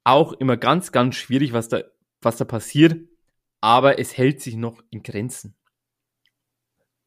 [0.06, 1.84] Auch immer ganz, ganz schwierig, was da,
[2.22, 2.98] was da passiert
[3.62, 5.56] aber es hält sich noch in Grenzen.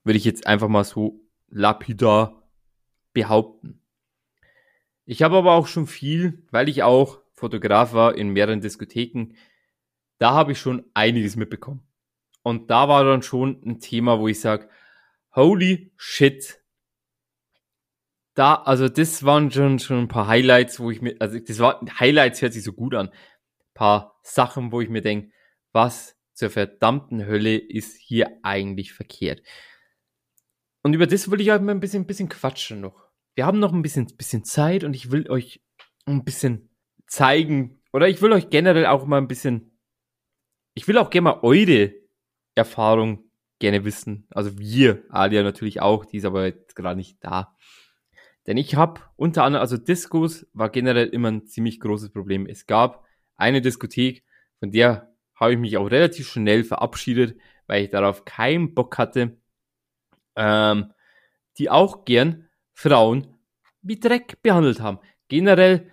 [0.04, 2.48] Würde ich jetzt einfach mal so lapidar
[3.12, 3.80] behaupten.
[5.04, 9.34] Ich habe aber auch schon viel, weil ich auch Fotograf war in mehreren Diskotheken,
[10.18, 11.82] da habe ich schon einiges mitbekommen.
[12.44, 14.68] Und da war dann schon ein Thema, wo ich sage,
[15.34, 16.62] holy shit.
[18.34, 21.80] Da, also das waren schon, schon ein paar Highlights, wo ich mir, also das war,
[21.98, 23.08] Highlights hört sich so gut an.
[23.08, 25.32] Ein paar Sachen, wo ich mir denke,
[25.72, 29.42] was zur verdammten Hölle ist hier eigentlich verkehrt?
[30.84, 33.08] Und über das will ich halt mal ein bisschen, ein bisschen quatschen noch.
[33.34, 35.60] Wir haben noch ein bisschen, bisschen Zeit und ich will euch
[36.06, 36.71] ein bisschen
[37.12, 39.78] zeigen, oder ich will euch generell auch mal ein bisschen,
[40.72, 41.92] ich will auch gerne mal eure
[42.54, 44.26] Erfahrung gerne wissen.
[44.30, 47.54] Also wir, Alia natürlich auch, die ist aber jetzt gerade nicht da.
[48.46, 52.46] Denn ich habe unter anderem, also Discos war generell immer ein ziemlich großes Problem.
[52.46, 53.04] Es gab
[53.36, 54.24] eine Diskothek,
[54.58, 59.36] von der habe ich mich auch relativ schnell verabschiedet, weil ich darauf keinen Bock hatte,
[60.34, 60.94] ähm,
[61.58, 63.26] die auch gern Frauen
[63.82, 64.98] wie Dreck behandelt haben.
[65.28, 65.92] Generell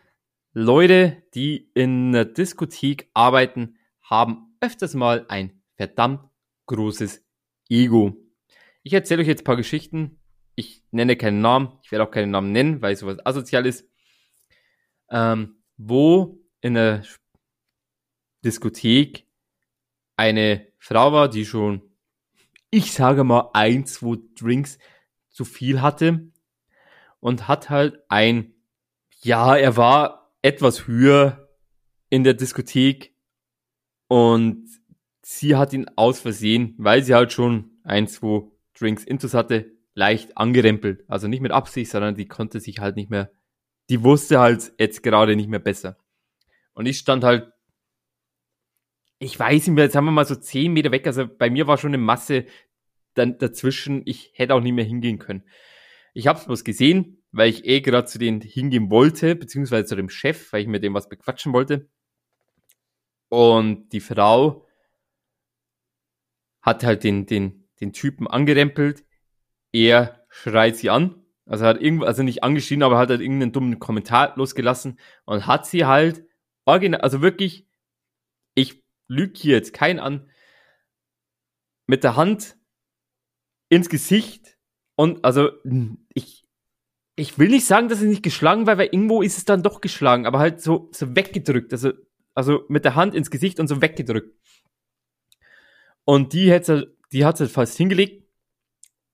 [0.53, 6.27] Leute, die in einer Diskothek arbeiten, haben öfters mal ein verdammt
[6.65, 7.23] großes
[7.69, 8.17] Ego.
[8.83, 10.19] Ich erzähle euch jetzt ein paar Geschichten.
[10.55, 11.77] Ich nenne keinen Namen.
[11.83, 13.88] Ich werde auch keinen Namen nennen, weil sowas asozial ist.
[15.12, 17.03] Ähm, wo in der
[18.43, 19.25] Diskothek
[20.15, 21.81] eine Frau war, die schon,
[22.71, 24.79] ich sage mal, ein, zwei Drinks
[25.29, 26.31] zu viel hatte
[27.19, 28.53] und hat halt ein,
[29.21, 31.49] ja, er war etwas höher
[32.10, 33.15] in der Diskothek
[34.08, 34.67] und
[35.21, 40.38] sie hat ihn aus Versehen, weil sie halt schon ein, zwei Drinks intus hatte, leicht
[40.38, 41.04] angerempelt.
[41.08, 43.32] Also nicht mit Absicht, sondern die konnte sich halt nicht mehr,
[43.89, 45.97] die wusste halt jetzt gerade nicht mehr besser.
[46.73, 47.52] Und ich stand halt
[49.19, 51.06] ich weiß nicht mehr, jetzt haben wir mal so zehn Meter weg.
[51.06, 52.45] Also bei mir war schon eine Masse
[53.13, 54.02] dann dazwischen.
[54.06, 55.43] Ich hätte auch nicht mehr hingehen können.
[56.13, 59.96] Ich habe es bloß gesehen, weil ich eh gerade zu denen hingehen wollte, beziehungsweise zu
[59.96, 61.89] dem Chef, weil ich mir dem was bequatschen wollte.
[63.30, 64.65] Und die Frau
[66.62, 69.06] hat halt den, den, den Typen angerempelt.
[69.72, 71.24] Er schreit sie an.
[71.46, 75.65] Also hat irgendwo, also nicht angeschrien, aber hat halt irgendeinen dummen Kommentar losgelassen und hat
[75.65, 76.24] sie halt
[76.65, 77.68] original, also wirklich,
[78.54, 80.30] ich lüg hier jetzt kein an,
[81.88, 82.56] mit der Hand
[83.70, 84.60] ins Gesicht
[84.96, 85.50] und also
[86.13, 86.38] ich,
[87.19, 89.82] ich will nicht sagen, dass es nicht geschlagen war, weil irgendwo ist es dann doch
[89.82, 91.91] geschlagen, aber halt so, so weggedrückt, also,
[92.34, 94.34] also mit der Hand ins Gesicht und so weggedrückt.
[96.05, 98.23] Und die hat halt, die hat halt fast hingelegt.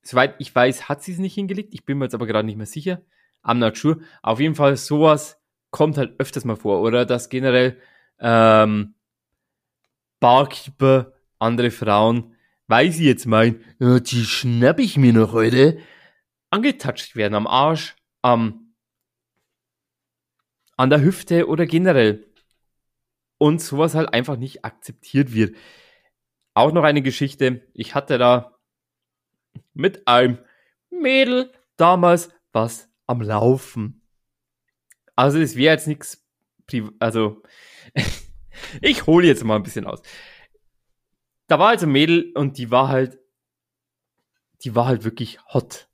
[0.02, 1.74] Soweit ich weiß, hat sie es nicht hingelegt.
[1.74, 3.02] Ich bin mir jetzt aber gerade nicht mehr sicher.
[3.44, 4.00] I'm not sure.
[4.22, 5.42] Auf jeden Fall sowas
[5.72, 6.82] kommt halt öfters mal vor.
[6.82, 7.78] Oder dass generell
[8.20, 8.94] ähm,
[10.20, 12.36] Barkeeper, andere Frauen,
[12.68, 15.80] weil sie jetzt meinen, ja, die schnapp ich mir noch heute,
[16.56, 18.74] angetatscht werden am Arsch, am,
[20.78, 22.26] an der Hüfte oder generell.
[23.38, 25.58] Und sowas halt einfach nicht akzeptiert wird.
[26.54, 27.68] Auch noch eine Geschichte.
[27.74, 28.58] Ich hatte da
[29.74, 30.38] mit einem
[30.90, 34.02] Mädel damals was am Laufen.
[35.18, 36.26] Also es wäre jetzt nichts,
[37.00, 37.44] also
[38.82, 40.02] ich hole jetzt mal ein bisschen aus.
[41.48, 43.20] Da war also ein Mädel und die war halt,
[44.64, 45.90] die war halt wirklich hot.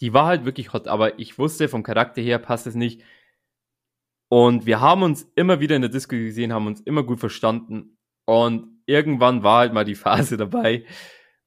[0.00, 3.02] Die war halt wirklich hot, aber ich wusste vom Charakter her passt es nicht.
[4.28, 7.96] Und wir haben uns immer wieder in der Disco gesehen, haben uns immer gut verstanden.
[8.26, 10.84] Und irgendwann war halt mal die Phase dabei,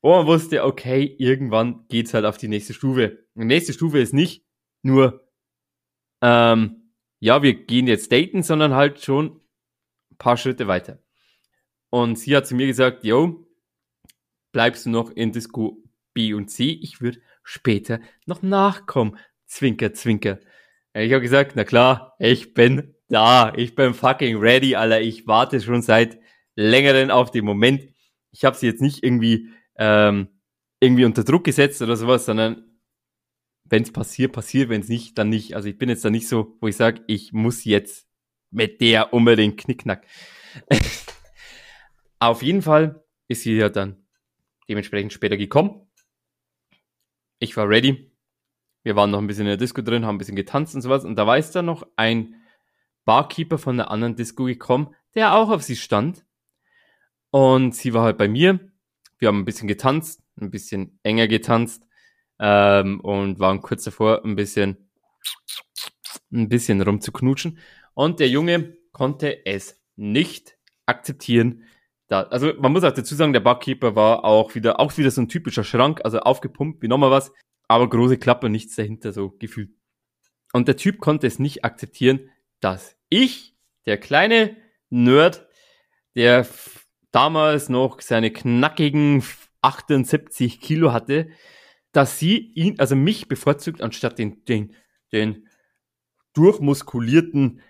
[0.02, 3.26] wo man wusste, okay, irgendwann geht's halt auf die nächste Stufe.
[3.36, 4.46] Die nächste Stufe ist nicht
[4.82, 5.30] nur,
[6.22, 9.42] ähm, ja, wir gehen jetzt daten, sondern halt schon
[10.12, 11.04] ein paar Schritte weiter.
[11.90, 13.46] Und sie hat zu mir gesagt, yo,
[14.54, 15.84] bleibst du noch in Disco
[16.14, 16.70] B und C?
[16.70, 19.18] Ich würde später noch nachkommen.
[19.46, 20.40] Zwinker, zwinker.
[20.94, 23.54] Ich habe gesagt, na klar, ich bin da.
[23.56, 25.02] Ich bin fucking ready, Alter.
[25.02, 26.20] Ich warte schon seit
[26.56, 27.88] längeren auf den Moment.
[28.32, 30.28] Ich habe sie jetzt nicht irgendwie ähm,
[30.80, 32.80] irgendwie unter Druck gesetzt oder sowas, sondern
[33.66, 35.56] wenn es passiert, passiert, wenn es nicht, dann nicht.
[35.56, 38.08] Also ich bin jetzt da nicht so, wo ich sage, ich muss jetzt
[38.52, 40.06] mit der unbedingt Knickknack.
[42.20, 44.08] Auf jeden Fall ist sie ja dann
[44.68, 45.89] dementsprechend später gekommen.
[47.40, 48.12] Ich war ready.
[48.84, 51.06] Wir waren noch ein bisschen in der Disco drin, haben ein bisschen getanzt und sowas.
[51.06, 52.36] Und da war jetzt dann noch ein
[53.06, 56.26] Barkeeper von der anderen Disco gekommen, der auch auf sie stand.
[57.32, 58.60] Und sie war halt bei mir.
[59.18, 61.84] Wir haben ein bisschen getanzt, ein bisschen enger getanzt
[62.40, 64.90] ähm, und waren kurz davor, ein bisschen,
[66.32, 67.60] ein bisschen rumzuknutschen.
[67.94, 71.64] Und der Junge konnte es nicht akzeptieren.
[72.10, 75.22] Da, also man muss auch dazu sagen, der Barkeeper war auch wieder, auch wieder so
[75.22, 77.32] ein typischer Schrank, also aufgepumpt wie nochmal was,
[77.68, 79.70] aber große Klappe, nichts dahinter so gefühlt.
[80.52, 84.58] Und der Typ konnte es nicht akzeptieren, dass ich, der kleine
[84.90, 85.48] Nerd,
[86.16, 86.48] der
[87.12, 89.24] damals noch seine knackigen
[89.62, 91.30] 78 Kilo hatte,
[91.92, 94.76] dass sie ihn, also mich bevorzugt, anstatt den, den,
[95.12, 95.48] den
[96.34, 97.62] durchmuskulierten,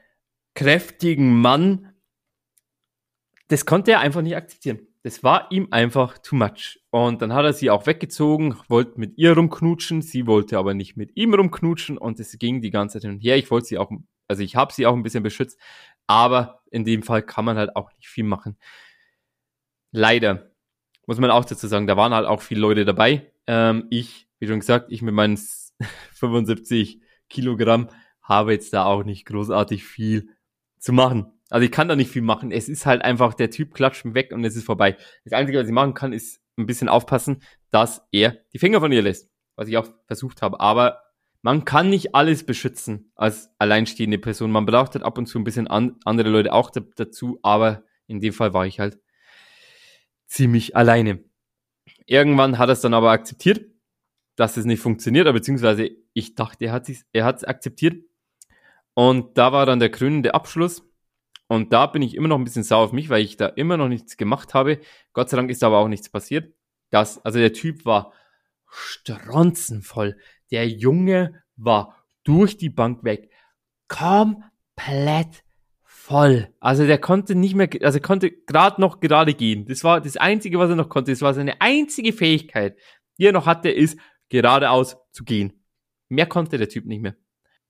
[0.56, 1.93] kräftigen Mann.
[3.49, 4.79] Das konnte er einfach nicht akzeptieren.
[5.01, 6.79] Das war ihm einfach too much.
[6.91, 10.97] Und dann hat er sie auch weggezogen, wollte mit ihr rumknutschen, sie wollte aber nicht
[10.97, 13.38] mit ihm rumknutschen und es ging die ganze Zeit hin und her.
[13.38, 13.91] Ich wollte sie auch,
[14.27, 15.59] also ich habe sie auch ein bisschen beschützt,
[16.05, 18.57] aber in dem Fall kann man halt auch nicht viel machen.
[19.91, 20.51] Leider
[21.07, 23.31] muss man auch dazu sagen, da waren halt auch viele Leute dabei.
[23.47, 25.39] Ähm, ich, wie schon gesagt, ich mit meinen
[26.13, 27.89] 75 Kilogramm
[28.21, 30.29] habe jetzt da auch nicht großartig viel
[30.77, 31.38] zu machen.
[31.49, 32.51] Also ich kann da nicht viel machen.
[32.51, 34.97] Es ist halt einfach, der Typ klatscht mich weg und es ist vorbei.
[35.23, 38.91] Das Einzige, was ich machen kann, ist ein bisschen aufpassen, dass er die Finger von
[38.91, 39.29] ihr lässt.
[39.55, 40.59] Was ich auch versucht habe.
[40.59, 41.01] Aber
[41.41, 44.51] man kann nicht alles beschützen als alleinstehende Person.
[44.51, 47.39] Man braucht halt ab und zu ein bisschen an, andere Leute auch dazu.
[47.41, 48.99] Aber in dem Fall war ich halt
[50.27, 51.23] ziemlich alleine.
[52.05, 53.65] Irgendwann hat er es dann aber akzeptiert,
[54.35, 58.03] dass es nicht funktioniert, beziehungsweise ich dachte, er hat es er akzeptiert.
[58.93, 60.88] Und da war dann der krönende Abschluss.
[61.49, 63.75] Und da bin ich immer noch ein bisschen sauer auf mich, weil ich da immer
[63.75, 64.79] noch nichts gemacht habe.
[65.13, 66.53] Gott sei Dank ist aber auch nichts passiert.
[66.91, 68.13] Das, also der Typ war
[68.67, 70.15] stronzenvoll.
[70.51, 73.31] Der Junge war durch die Bank weg.
[73.88, 75.43] Komplett
[75.81, 76.53] voll.
[76.59, 79.65] Also der konnte nicht mehr, also konnte gerade noch gerade gehen.
[79.65, 81.12] Das war das Einzige, was er noch konnte.
[81.12, 82.77] Das war seine einzige Fähigkeit,
[83.17, 85.63] die er noch hatte, ist geradeaus zu gehen.
[86.09, 87.15] Mehr konnte der Typ nicht mehr.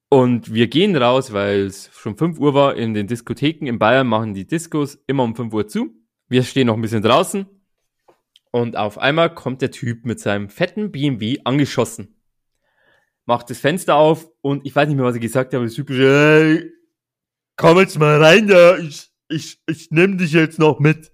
[0.10, 3.68] Und wir gehen raus, weil es schon 5 Uhr war in den Diskotheken.
[3.68, 5.94] In Bayern machen die Diskos immer um 5 Uhr zu.
[6.28, 7.46] Wir stehen noch ein bisschen draußen.
[8.52, 12.16] Und auf einmal kommt der Typ mit seinem fetten BMW angeschossen.
[13.26, 15.76] Macht das Fenster auf und ich weiß nicht mehr, was er gesagt hat, aber das
[15.76, 16.72] typische, hey,
[17.56, 21.12] komm jetzt mal rein da, ich, ich, ich nehm dich jetzt noch mit.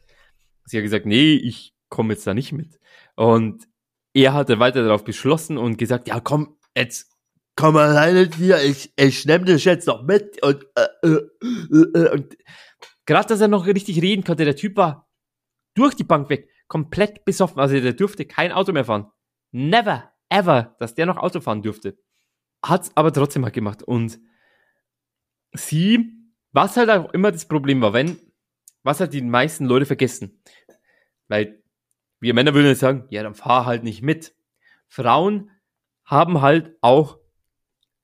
[0.63, 2.79] Sie hat gesagt, nee, ich komme jetzt da nicht mit.
[3.17, 3.67] Und
[4.13, 7.11] er hatte weiter darauf beschlossen und gesagt, ja komm, jetzt
[7.55, 10.41] komm mal rein hier, ich, ich nehm dich jetzt noch mit.
[10.43, 12.37] Und, äh, äh, äh, und
[13.05, 15.09] gerade, dass er noch richtig reden konnte, der Typ war
[15.73, 17.59] durch die Bank weg, komplett besoffen.
[17.59, 19.11] Also der durfte kein Auto mehr fahren.
[19.51, 21.97] Never, ever, dass der noch Auto fahren durfte.
[22.63, 23.83] hat's aber trotzdem halt gemacht.
[23.83, 24.19] Und
[25.53, 26.13] sie,
[26.51, 28.17] was halt auch immer das Problem war, wenn,
[28.83, 30.41] was halt die meisten Leute vergessen.
[31.27, 31.63] Weil
[32.19, 34.35] wir Männer würden jetzt sagen, ja, dann fahr halt nicht mit.
[34.87, 35.51] Frauen
[36.05, 37.19] haben halt auch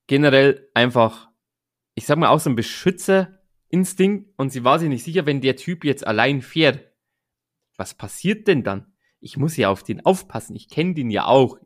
[0.07, 1.29] generell einfach,
[1.95, 5.55] ich sag mal, auch so einen Beschützerinstinkt und sie war sich nicht sicher, wenn der
[5.55, 6.91] Typ jetzt allein fährt.
[7.77, 8.93] Was passiert denn dann?
[9.19, 10.55] Ich muss ja auf den aufpassen.
[10.55, 11.57] Ich kenne den ja auch.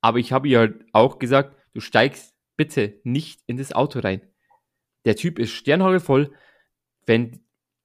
[0.00, 4.22] Aber ich habe ihr halt auch gesagt, du steigst bitte nicht in das Auto rein.
[5.04, 6.32] Der Typ ist sternhagelvoll.
[7.06, 7.40] Wenn,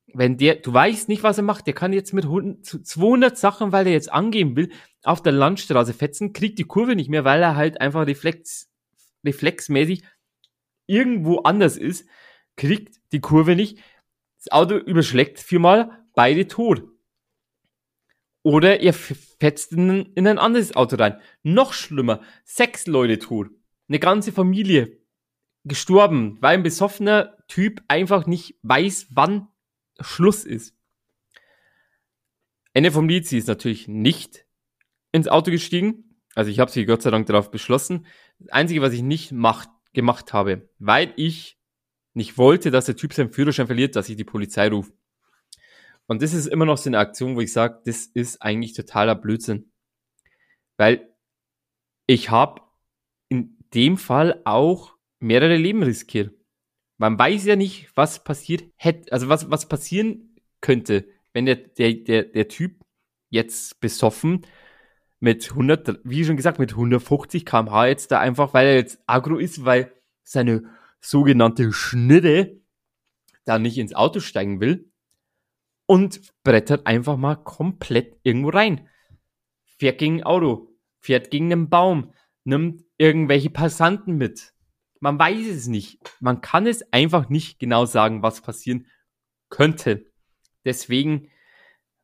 [0.08, 1.68] wenn der, du weißt nicht, was er macht.
[1.68, 4.72] Der kann jetzt mit 100, 200 Sachen, weil er jetzt angeben will,
[5.04, 8.72] auf der Landstraße fetzen, kriegt die Kurve nicht mehr, weil er halt einfach reflex,
[9.26, 10.04] reflexmäßig
[10.88, 12.08] irgendwo anders ist,
[12.56, 13.80] kriegt die Kurve nicht.
[14.38, 16.84] Das Auto überschlägt viermal, beide tot.
[18.44, 21.20] Oder ihr fetzt in, in ein anderes Auto rein.
[21.42, 23.50] Noch schlimmer, sechs Leute tot.
[23.88, 25.00] Eine ganze Familie
[25.64, 29.48] gestorben, weil ein besoffener Typ einfach nicht weiß, wann
[30.00, 30.76] Schluss ist.
[32.74, 34.46] Ende vom Lied, sie ist natürlich nicht
[35.12, 36.05] ins Auto gestiegen.
[36.36, 38.06] Also ich habe sie Gott sei Dank darauf beschlossen.
[38.40, 41.58] Das Einzige, was ich nicht macht, gemacht habe, weil ich
[42.14, 44.94] nicht wollte, dass der Typ seinen Führerschein verliert, dass ich die Polizei rufe.
[46.08, 49.16] Und das ist immer noch so eine Aktion, wo ich sage, das ist eigentlich totaler
[49.16, 49.72] Blödsinn.
[50.78, 51.10] Weil
[52.06, 52.62] ich habe
[53.30, 56.34] in dem Fall auch mehrere Leben riskiert.
[56.98, 61.94] Man weiß ja nicht, was passiert hätte, also was, was passieren könnte, wenn der, der,
[61.94, 62.82] der, der Typ
[63.30, 64.46] jetzt besoffen
[65.20, 69.38] mit 100, wie schon gesagt, mit 150 kmh jetzt da einfach, weil er jetzt agro
[69.38, 69.92] ist, weil
[70.24, 70.64] seine
[71.00, 72.62] sogenannte Schnitte
[73.46, 74.92] da nicht ins Auto steigen will
[75.86, 78.90] und brettert einfach mal komplett irgendwo rein.
[79.78, 82.14] Fährt gegen ein Auto, fährt gegen einen Baum,
[82.44, 84.54] nimmt irgendwelche Passanten mit.
[85.00, 86.00] Man weiß es nicht.
[86.20, 88.88] Man kann es einfach nicht genau sagen, was passieren
[89.50, 90.12] könnte.
[90.64, 91.30] Deswegen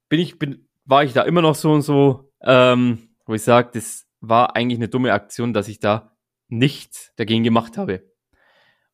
[0.10, 3.70] bin ich, bin, war ich da immer noch so und so, ähm, wo ich sage,
[3.74, 6.18] das war eigentlich eine dumme Aktion, dass ich da
[6.48, 8.12] nichts dagegen gemacht habe.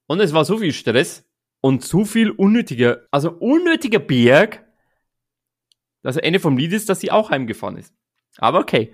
[0.05, 1.29] Und es war so viel Stress
[1.61, 4.65] und so viel unnötiger, also unnötiger Berg,
[6.01, 7.93] dass das Ende vom Lied ist, dass sie auch heimgefahren ist.
[8.37, 8.93] Aber okay.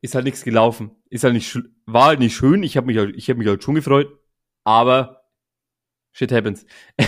[0.00, 0.90] Ist halt nichts gelaufen.
[1.08, 2.62] Ist halt nicht, war halt nicht schön.
[2.62, 4.18] Ich habe mich halt, ich habe mich halt schon gefreut.
[4.64, 5.24] Aber
[6.12, 6.66] shit happens.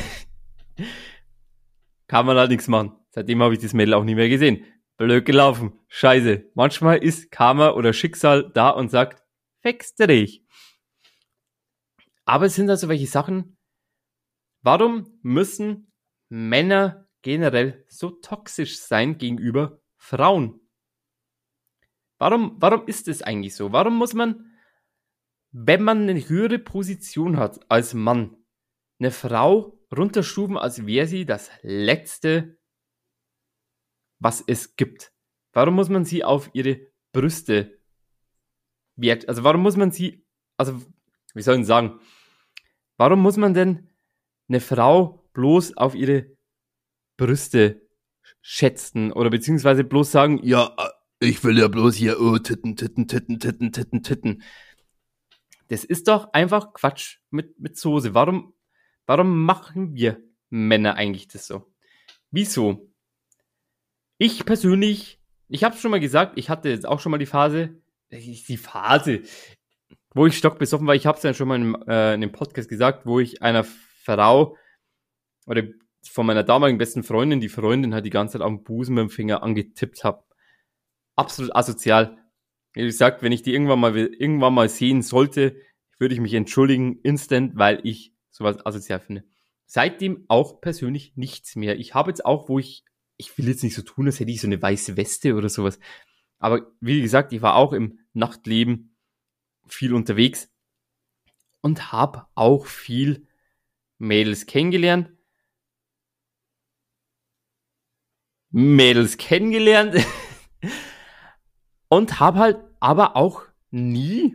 [2.07, 2.93] Kann man halt nichts machen.
[3.11, 4.65] Seitdem habe ich das Mädel auch nie mehr gesehen.
[4.97, 5.79] Blöd gelaufen.
[5.89, 6.51] Scheiße.
[6.55, 9.23] Manchmal ist Karma oder Schicksal da und sagt,
[9.61, 10.45] fexte dich.
[12.25, 13.57] Aber es sind also welche Sachen.
[14.63, 15.93] Warum müssen
[16.29, 20.61] Männer generell so toxisch sein gegenüber Frauen?
[22.19, 23.73] Warum, warum ist es eigentlich so?
[23.73, 24.57] Warum muss man,
[25.53, 28.37] wenn man eine höhere Position hat als Mann,
[28.99, 32.59] eine Frau runterstufen, als wäre sie das Letzte,
[34.19, 35.13] was es gibt?
[35.53, 36.81] Warum muss man sie auf ihre
[37.13, 37.79] Brüste
[38.97, 40.25] wert, also warum muss man sie,
[40.57, 40.83] also
[41.35, 42.01] wie soll ich sagen,
[42.97, 43.89] warum muss man denn
[44.49, 46.37] eine Frau bloß auf ihre
[47.17, 47.83] Brüste
[48.41, 50.75] schätzen oder beziehungsweise bloß sagen, ja,
[51.21, 54.43] ich will ja bloß hier, oh, Titten, Titten, Titten, Titten, Titten, Titten.
[55.69, 58.15] Das ist doch einfach Quatsch mit, mit Soße.
[58.15, 58.55] Warum,
[59.07, 61.73] warum machen wir Männer eigentlich das so?
[62.31, 62.93] Wieso?
[64.19, 67.81] Ich persönlich, ich habe schon mal gesagt, ich hatte jetzt auch schon mal die Phase,
[68.11, 69.23] die Phase,
[70.15, 70.95] wo ich stockbesoffen war.
[70.95, 73.65] Ich habe es ja schon mal in, äh, in dem Podcast gesagt, wo ich einer
[73.65, 74.57] Frau
[75.47, 75.65] oder
[76.09, 79.11] von meiner damaligen besten Freundin, die Freundin hat die ganze Zeit am Busen mit dem
[79.11, 80.25] Finger angetippt habe.
[81.17, 82.19] Absolut asozial.
[82.73, 85.57] Wie gesagt, wenn ich die irgendwann mal, irgendwann mal sehen sollte,
[85.99, 89.25] würde ich mich entschuldigen, instant, weil ich sowas asozial finde.
[89.65, 91.79] Seitdem auch persönlich nichts mehr.
[91.79, 92.85] Ich habe jetzt auch, wo ich,
[93.17, 95.79] ich will jetzt nicht so tun, als hätte ich so eine weiße Weste oder sowas.
[96.39, 98.97] Aber wie gesagt, ich war auch im Nachtleben
[99.67, 100.51] viel unterwegs
[101.61, 103.27] und habe auch viel
[103.99, 105.11] Mädels kennengelernt
[108.51, 109.97] Mädels kennengelernt
[111.89, 114.35] und habe halt aber auch nie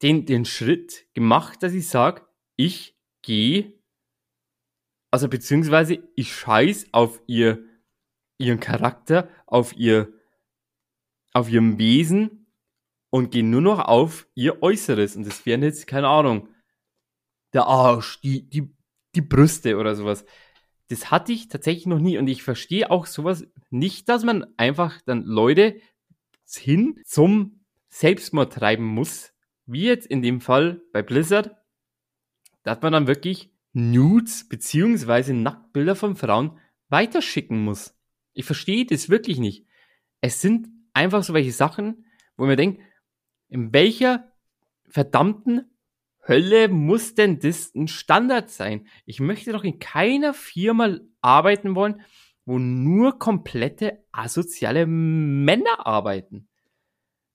[0.00, 2.26] den, den Schritt gemacht, dass ich sage,
[2.56, 3.78] ich gehe,
[5.10, 7.67] also beziehungsweise ich scheiß auf ihr,
[8.38, 10.12] ihren Charakter, auf ihr,
[11.32, 12.46] auf ihrem Wesen
[13.10, 15.16] und gehe nur noch auf ihr Äußeres.
[15.16, 16.48] Und das wären jetzt, keine Ahnung,
[17.52, 18.74] der Arsch, die, die,
[19.14, 20.24] die Brüste oder sowas
[20.88, 25.00] das hatte ich tatsächlich noch nie und ich verstehe auch sowas nicht, dass man einfach
[25.02, 25.80] dann Leute
[26.50, 29.32] hin zum Selbstmord treiben muss,
[29.66, 31.54] wie jetzt in dem Fall bei Blizzard,
[32.62, 36.58] dass man dann wirklich Nudes beziehungsweise Nacktbilder von Frauen
[36.88, 37.94] weiterschicken muss.
[38.38, 39.66] Ich verstehe das wirklich nicht.
[40.20, 42.80] Es sind einfach so welche Sachen, wo man denkt,
[43.48, 44.32] in welcher
[44.88, 45.68] verdammten
[46.24, 48.86] Hölle muss denn das ein Standard sein?
[49.06, 52.00] Ich möchte doch in keiner Firma arbeiten wollen,
[52.44, 56.46] wo nur komplette asoziale Männer arbeiten.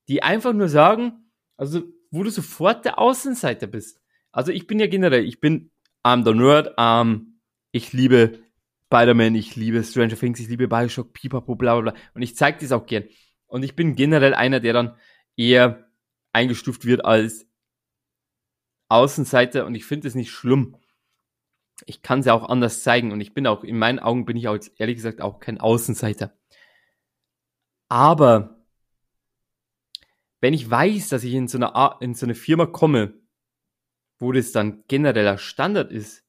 [0.07, 4.01] Die einfach nur sagen, also wo du sofort der Außenseiter bist.
[4.31, 5.69] Also ich bin ja generell, ich bin
[6.01, 7.41] I'm the Nerd, um,
[7.73, 8.42] ich liebe
[8.93, 12.01] Spider-Man, ich liebe Stranger Things, ich liebe Bioshock, Pipapo, bla bla bla.
[12.13, 13.05] Und ich zeige das auch gern.
[13.47, 14.95] Und ich bin generell einer, der dann
[15.35, 15.89] eher
[16.31, 17.47] eingestuft wird als
[18.89, 20.77] Außenseiter und ich finde es nicht schlimm.
[21.87, 24.37] Ich kann es ja auch anders zeigen und ich bin auch, in meinen Augen bin
[24.37, 26.37] ich auch ehrlich gesagt auch kein Außenseiter.
[27.89, 28.63] Aber
[30.39, 33.15] wenn ich weiß, dass ich in so eine, in so eine Firma komme,
[34.19, 36.22] wo das dann genereller Standard ist,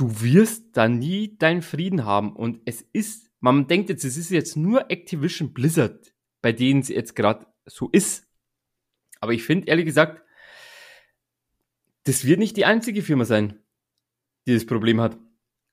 [0.00, 2.34] du wirst da nie deinen Frieden haben.
[2.34, 6.88] Und es ist, man denkt jetzt, es ist jetzt nur Activision Blizzard, bei denen es
[6.88, 8.26] jetzt gerade so ist.
[9.20, 10.22] Aber ich finde, ehrlich gesagt,
[12.04, 13.62] das wird nicht die einzige Firma sein,
[14.46, 15.18] die das Problem hat.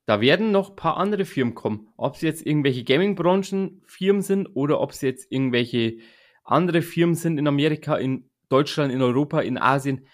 [0.06, 1.88] Da werden noch paar andere Firmen kommen.
[1.96, 6.00] Ob sie jetzt irgendwelche Gaming-Branchen-Firmen sind oder ob sie jetzt irgendwelche
[6.44, 10.06] andere Firmen sind in Amerika, in Deutschland, in Europa, in Asien,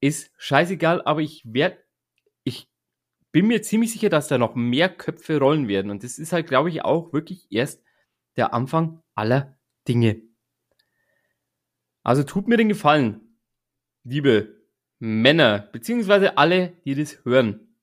[0.00, 1.83] ist scheißegal, aber ich werde,
[3.34, 5.90] bin mir ziemlich sicher, dass da noch mehr Köpfe rollen werden.
[5.90, 7.82] Und das ist halt, glaube ich, auch wirklich erst
[8.36, 9.58] der Anfang aller
[9.88, 10.22] Dinge.
[12.04, 13.36] Also tut mir den Gefallen,
[14.04, 14.62] liebe
[15.00, 17.76] Männer, beziehungsweise alle, die das hören.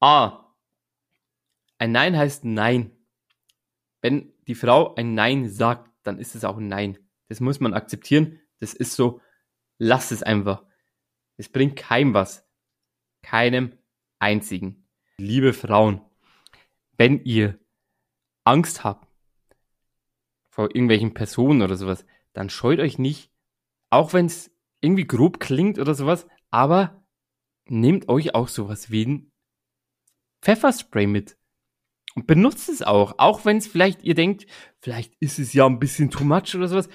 [0.00, 0.54] A.
[1.78, 2.90] Ein Nein heißt Nein.
[4.02, 6.98] Wenn die Frau ein Nein sagt, dann ist es auch ein Nein.
[7.28, 8.42] Das muss man akzeptieren.
[8.60, 9.22] Das ist so.
[9.78, 10.66] Lasst es einfach.
[11.38, 12.46] Es bringt keinem was.
[13.22, 13.78] Keinem
[14.24, 14.86] einzigen.
[15.18, 16.00] Liebe Frauen,
[16.96, 17.58] wenn ihr
[18.44, 19.06] Angst habt
[20.48, 23.30] vor irgendwelchen Personen oder sowas, dann scheut euch nicht,
[23.90, 24.50] auch wenn es
[24.80, 27.04] irgendwie grob klingt oder sowas, aber
[27.66, 29.32] nehmt euch auch sowas wie ein
[30.40, 31.36] Pfefferspray mit.
[32.14, 34.46] Und benutzt es auch, auch wenn es vielleicht, ihr denkt,
[34.80, 36.88] vielleicht ist es ja ein bisschen too much oder sowas.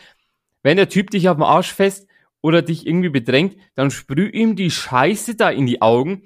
[0.63, 2.07] Wenn der Typ dich auf dem Arsch fest
[2.41, 6.23] oder dich irgendwie bedrängt, dann sprüh ihm die Scheiße da in die Augen,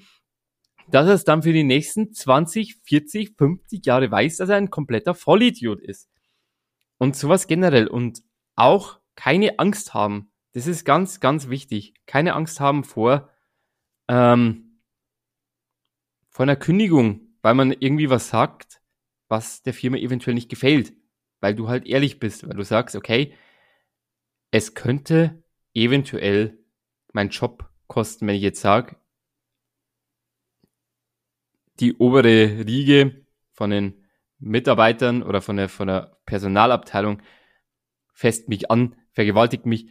[0.89, 4.69] dass er es dann für die nächsten 20, 40, 50 Jahre weiß, dass er ein
[4.69, 6.09] kompletter Vollidiot ist.
[6.97, 7.87] Und sowas generell.
[7.87, 8.23] Und
[8.55, 10.31] auch keine Angst haben.
[10.53, 11.93] Das ist ganz, ganz wichtig.
[12.05, 13.29] Keine Angst haben vor,
[14.07, 14.79] ähm,
[16.29, 18.81] vor einer Kündigung, weil man irgendwie was sagt,
[19.27, 20.93] was der Firma eventuell nicht gefällt.
[21.39, 23.33] Weil du halt ehrlich bist, weil du sagst, okay,
[24.51, 26.59] es könnte eventuell
[27.11, 28.95] mein Job kosten, wenn ich jetzt sage,
[31.79, 34.03] die obere Riege von den
[34.39, 37.21] Mitarbeitern oder von der, von der Personalabteilung
[38.13, 39.87] fest mich an, vergewaltigt mich,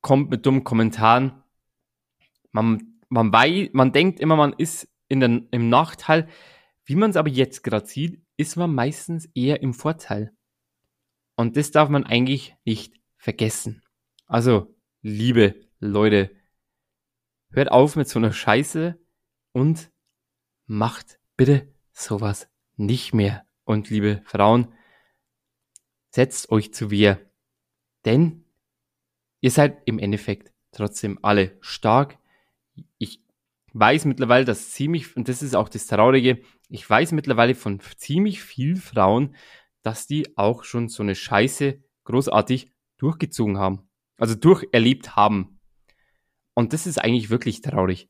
[0.00, 1.42] kommt mit dummen Kommentaren.
[2.52, 6.28] Man, man, weiß, man denkt immer, man ist in den, im Nachteil.
[6.84, 10.32] Wie man es aber jetzt gerade sieht, ist man meistens eher im Vorteil.
[11.36, 13.82] Und das darf man eigentlich nicht vergessen.
[14.26, 16.30] Also, liebe Leute,
[17.50, 18.98] hört auf mit so einer Scheiße
[19.52, 19.90] und
[20.70, 23.44] macht bitte sowas nicht mehr.
[23.64, 24.72] Und liebe Frauen,
[26.10, 27.20] setzt euch zu Wehr.
[28.04, 28.44] Denn
[29.40, 32.18] ihr seid im Endeffekt trotzdem alle stark.
[32.98, 33.20] Ich
[33.72, 38.40] weiß mittlerweile, dass ziemlich, und das ist auch das Traurige, ich weiß mittlerweile von ziemlich
[38.40, 39.34] vielen Frauen,
[39.82, 43.88] dass die auch schon so eine Scheiße großartig durchgezogen haben.
[44.18, 45.58] Also durcherlebt haben.
[46.54, 48.09] Und das ist eigentlich wirklich traurig.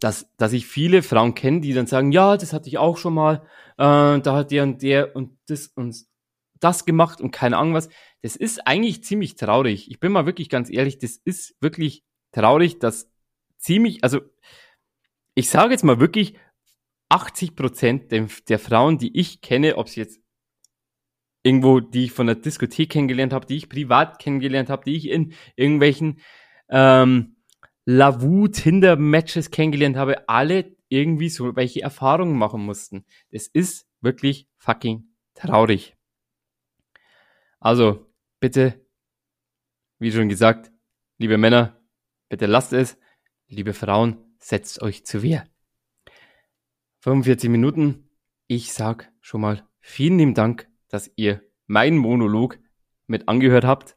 [0.00, 3.14] Dass, dass ich viele Frauen kenne, die dann sagen, ja, das hatte ich auch schon
[3.14, 3.42] mal,
[3.78, 5.96] äh, da hat der und der und das und
[6.60, 7.88] das gemacht und keine Ahnung was.
[8.22, 9.90] Das ist eigentlich ziemlich traurig.
[9.90, 13.10] Ich bin mal wirklich ganz ehrlich, das ist wirklich traurig, dass
[13.58, 14.20] ziemlich, also
[15.34, 16.34] ich sage jetzt mal wirklich,
[17.08, 20.20] 80 Prozent der, der Frauen, die ich kenne, ob sie jetzt
[21.42, 25.08] irgendwo, die ich von der Diskothek kennengelernt habe, die ich privat kennengelernt habe, die ich
[25.08, 26.18] in irgendwelchen
[26.68, 27.35] ähm,
[27.88, 33.04] Lavu Tinder Matches kennengelernt habe, alle irgendwie so welche Erfahrungen machen mussten.
[33.30, 35.96] Das ist wirklich fucking traurig.
[37.60, 38.84] Also, bitte,
[40.00, 40.72] wie schon gesagt,
[41.18, 41.80] liebe Männer,
[42.28, 42.98] bitte lasst es.
[43.46, 45.48] Liebe Frauen, setzt euch zu Wehr.
[46.98, 48.10] 45 Minuten.
[48.48, 52.58] Ich sag schon mal vielen lieben Dank, dass ihr meinen Monolog
[53.06, 53.96] mit angehört habt.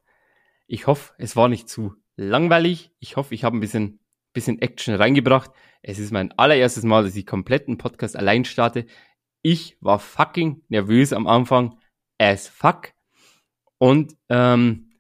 [0.67, 2.91] Ich hoffe, es war nicht zu langweilig.
[2.99, 3.99] Ich hoffe, ich habe ein bisschen,
[4.33, 5.51] bisschen Action reingebracht.
[5.81, 8.85] Es ist mein allererstes Mal, dass ich kompletten Podcast allein starte.
[9.41, 11.79] Ich war fucking nervös am Anfang.
[12.17, 12.93] As fuck.
[13.77, 14.99] Und ähm,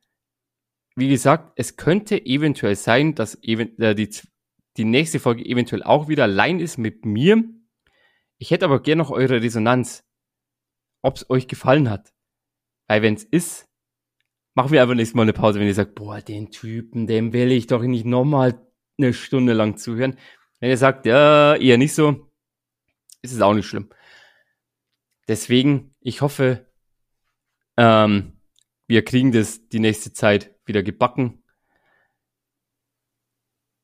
[0.95, 4.09] wie gesagt, es könnte eventuell sein, dass even, äh, die,
[4.77, 7.43] die nächste Folge eventuell auch wieder allein ist mit mir.
[8.37, 10.05] Ich hätte aber gerne noch eure Resonanz,
[11.01, 12.13] ob es euch gefallen hat.
[12.87, 13.68] Weil wenn es ist,
[14.53, 17.51] machen wir einfach nächstes Mal eine Pause, wenn ihr sagt, boah, den Typen, dem will
[17.51, 18.65] ich doch nicht nochmal
[18.97, 20.17] eine Stunde lang zuhören.
[20.59, 22.29] Wenn ihr sagt, ja, eher nicht so,
[23.21, 23.89] ist es auch nicht schlimm.
[25.27, 26.67] Deswegen, ich hoffe,
[27.77, 28.41] ähm,
[28.87, 31.43] wir kriegen das die nächste Zeit wieder gebacken.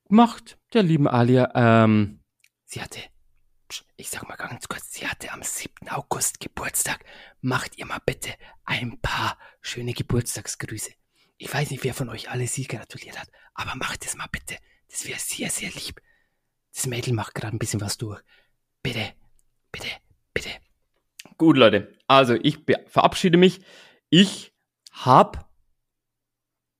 [0.09, 2.19] Macht der lieben Alia, ähm,
[2.65, 2.99] sie hatte,
[3.97, 5.89] ich sag mal ganz kurz, sie hatte am 7.
[5.89, 7.03] August Geburtstag.
[7.41, 10.91] Macht ihr mal bitte ein paar schöne Geburtstagsgrüße.
[11.37, 14.55] Ich weiß nicht, wer von euch alle sie gratuliert hat, aber macht es mal bitte.
[14.89, 16.01] Das wäre sehr, sehr lieb.
[16.73, 18.21] Das Mädel macht gerade ein bisschen was durch.
[18.83, 19.13] Bitte,
[19.71, 19.87] bitte,
[20.33, 20.49] bitte.
[21.37, 21.93] Gut, Leute.
[22.07, 23.61] Also ich verabschiede mich.
[24.09, 24.53] Ich
[24.91, 25.49] hab,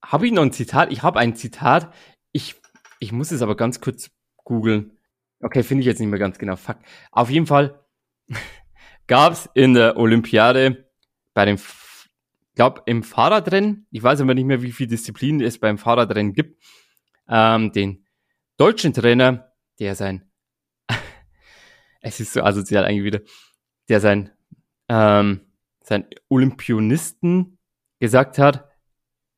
[0.04, 0.91] habe ich noch ein Zitat?
[0.91, 1.93] Ich habe ein Zitat.
[2.32, 2.56] Ich,
[3.00, 4.12] ich muss es aber ganz kurz
[4.43, 4.95] googeln.
[5.41, 6.55] Okay, finde ich jetzt nicht mehr ganz genau.
[6.55, 6.77] Fuck.
[7.11, 7.83] Auf jeden Fall
[9.07, 10.89] gab es in der Olympiade
[11.33, 11.57] bei dem,
[12.55, 16.63] glaube im Fahrradrennen, ich weiß aber nicht mehr, wie viele Disziplinen es beim Fahrradrennen gibt,
[17.27, 18.05] ähm, den
[18.57, 20.29] deutschen Trainer, der sein,
[22.01, 23.19] es ist so asozial eigentlich wieder,
[23.89, 24.31] der sein,
[24.88, 25.41] ähm,
[25.81, 27.57] sein Olympionisten
[27.99, 28.69] gesagt hat,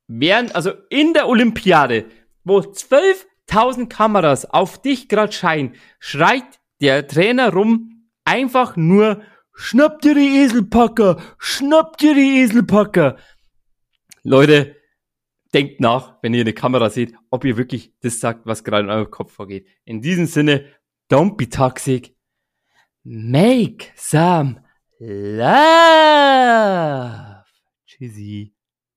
[0.07, 2.05] während, also in der Olympiade,
[2.43, 2.61] wo
[3.49, 9.21] 12.000 Kameras auf dich gerade scheinen, schreit der Trainer rum, einfach nur,
[9.53, 13.17] schnapp dir die Eselpacker, schnapp dir die Eselpacker.
[14.23, 14.75] Leute,
[15.53, 18.89] denkt nach, wenn ihr eine Kamera seht, ob ihr wirklich das sagt, was gerade in
[18.89, 19.67] eurem Kopf vorgeht.
[19.85, 20.65] In diesem Sinne,
[21.09, 22.15] don't be toxic.
[23.03, 24.61] Make some
[24.99, 25.47] love.
[27.85, 28.56] Tschüssi.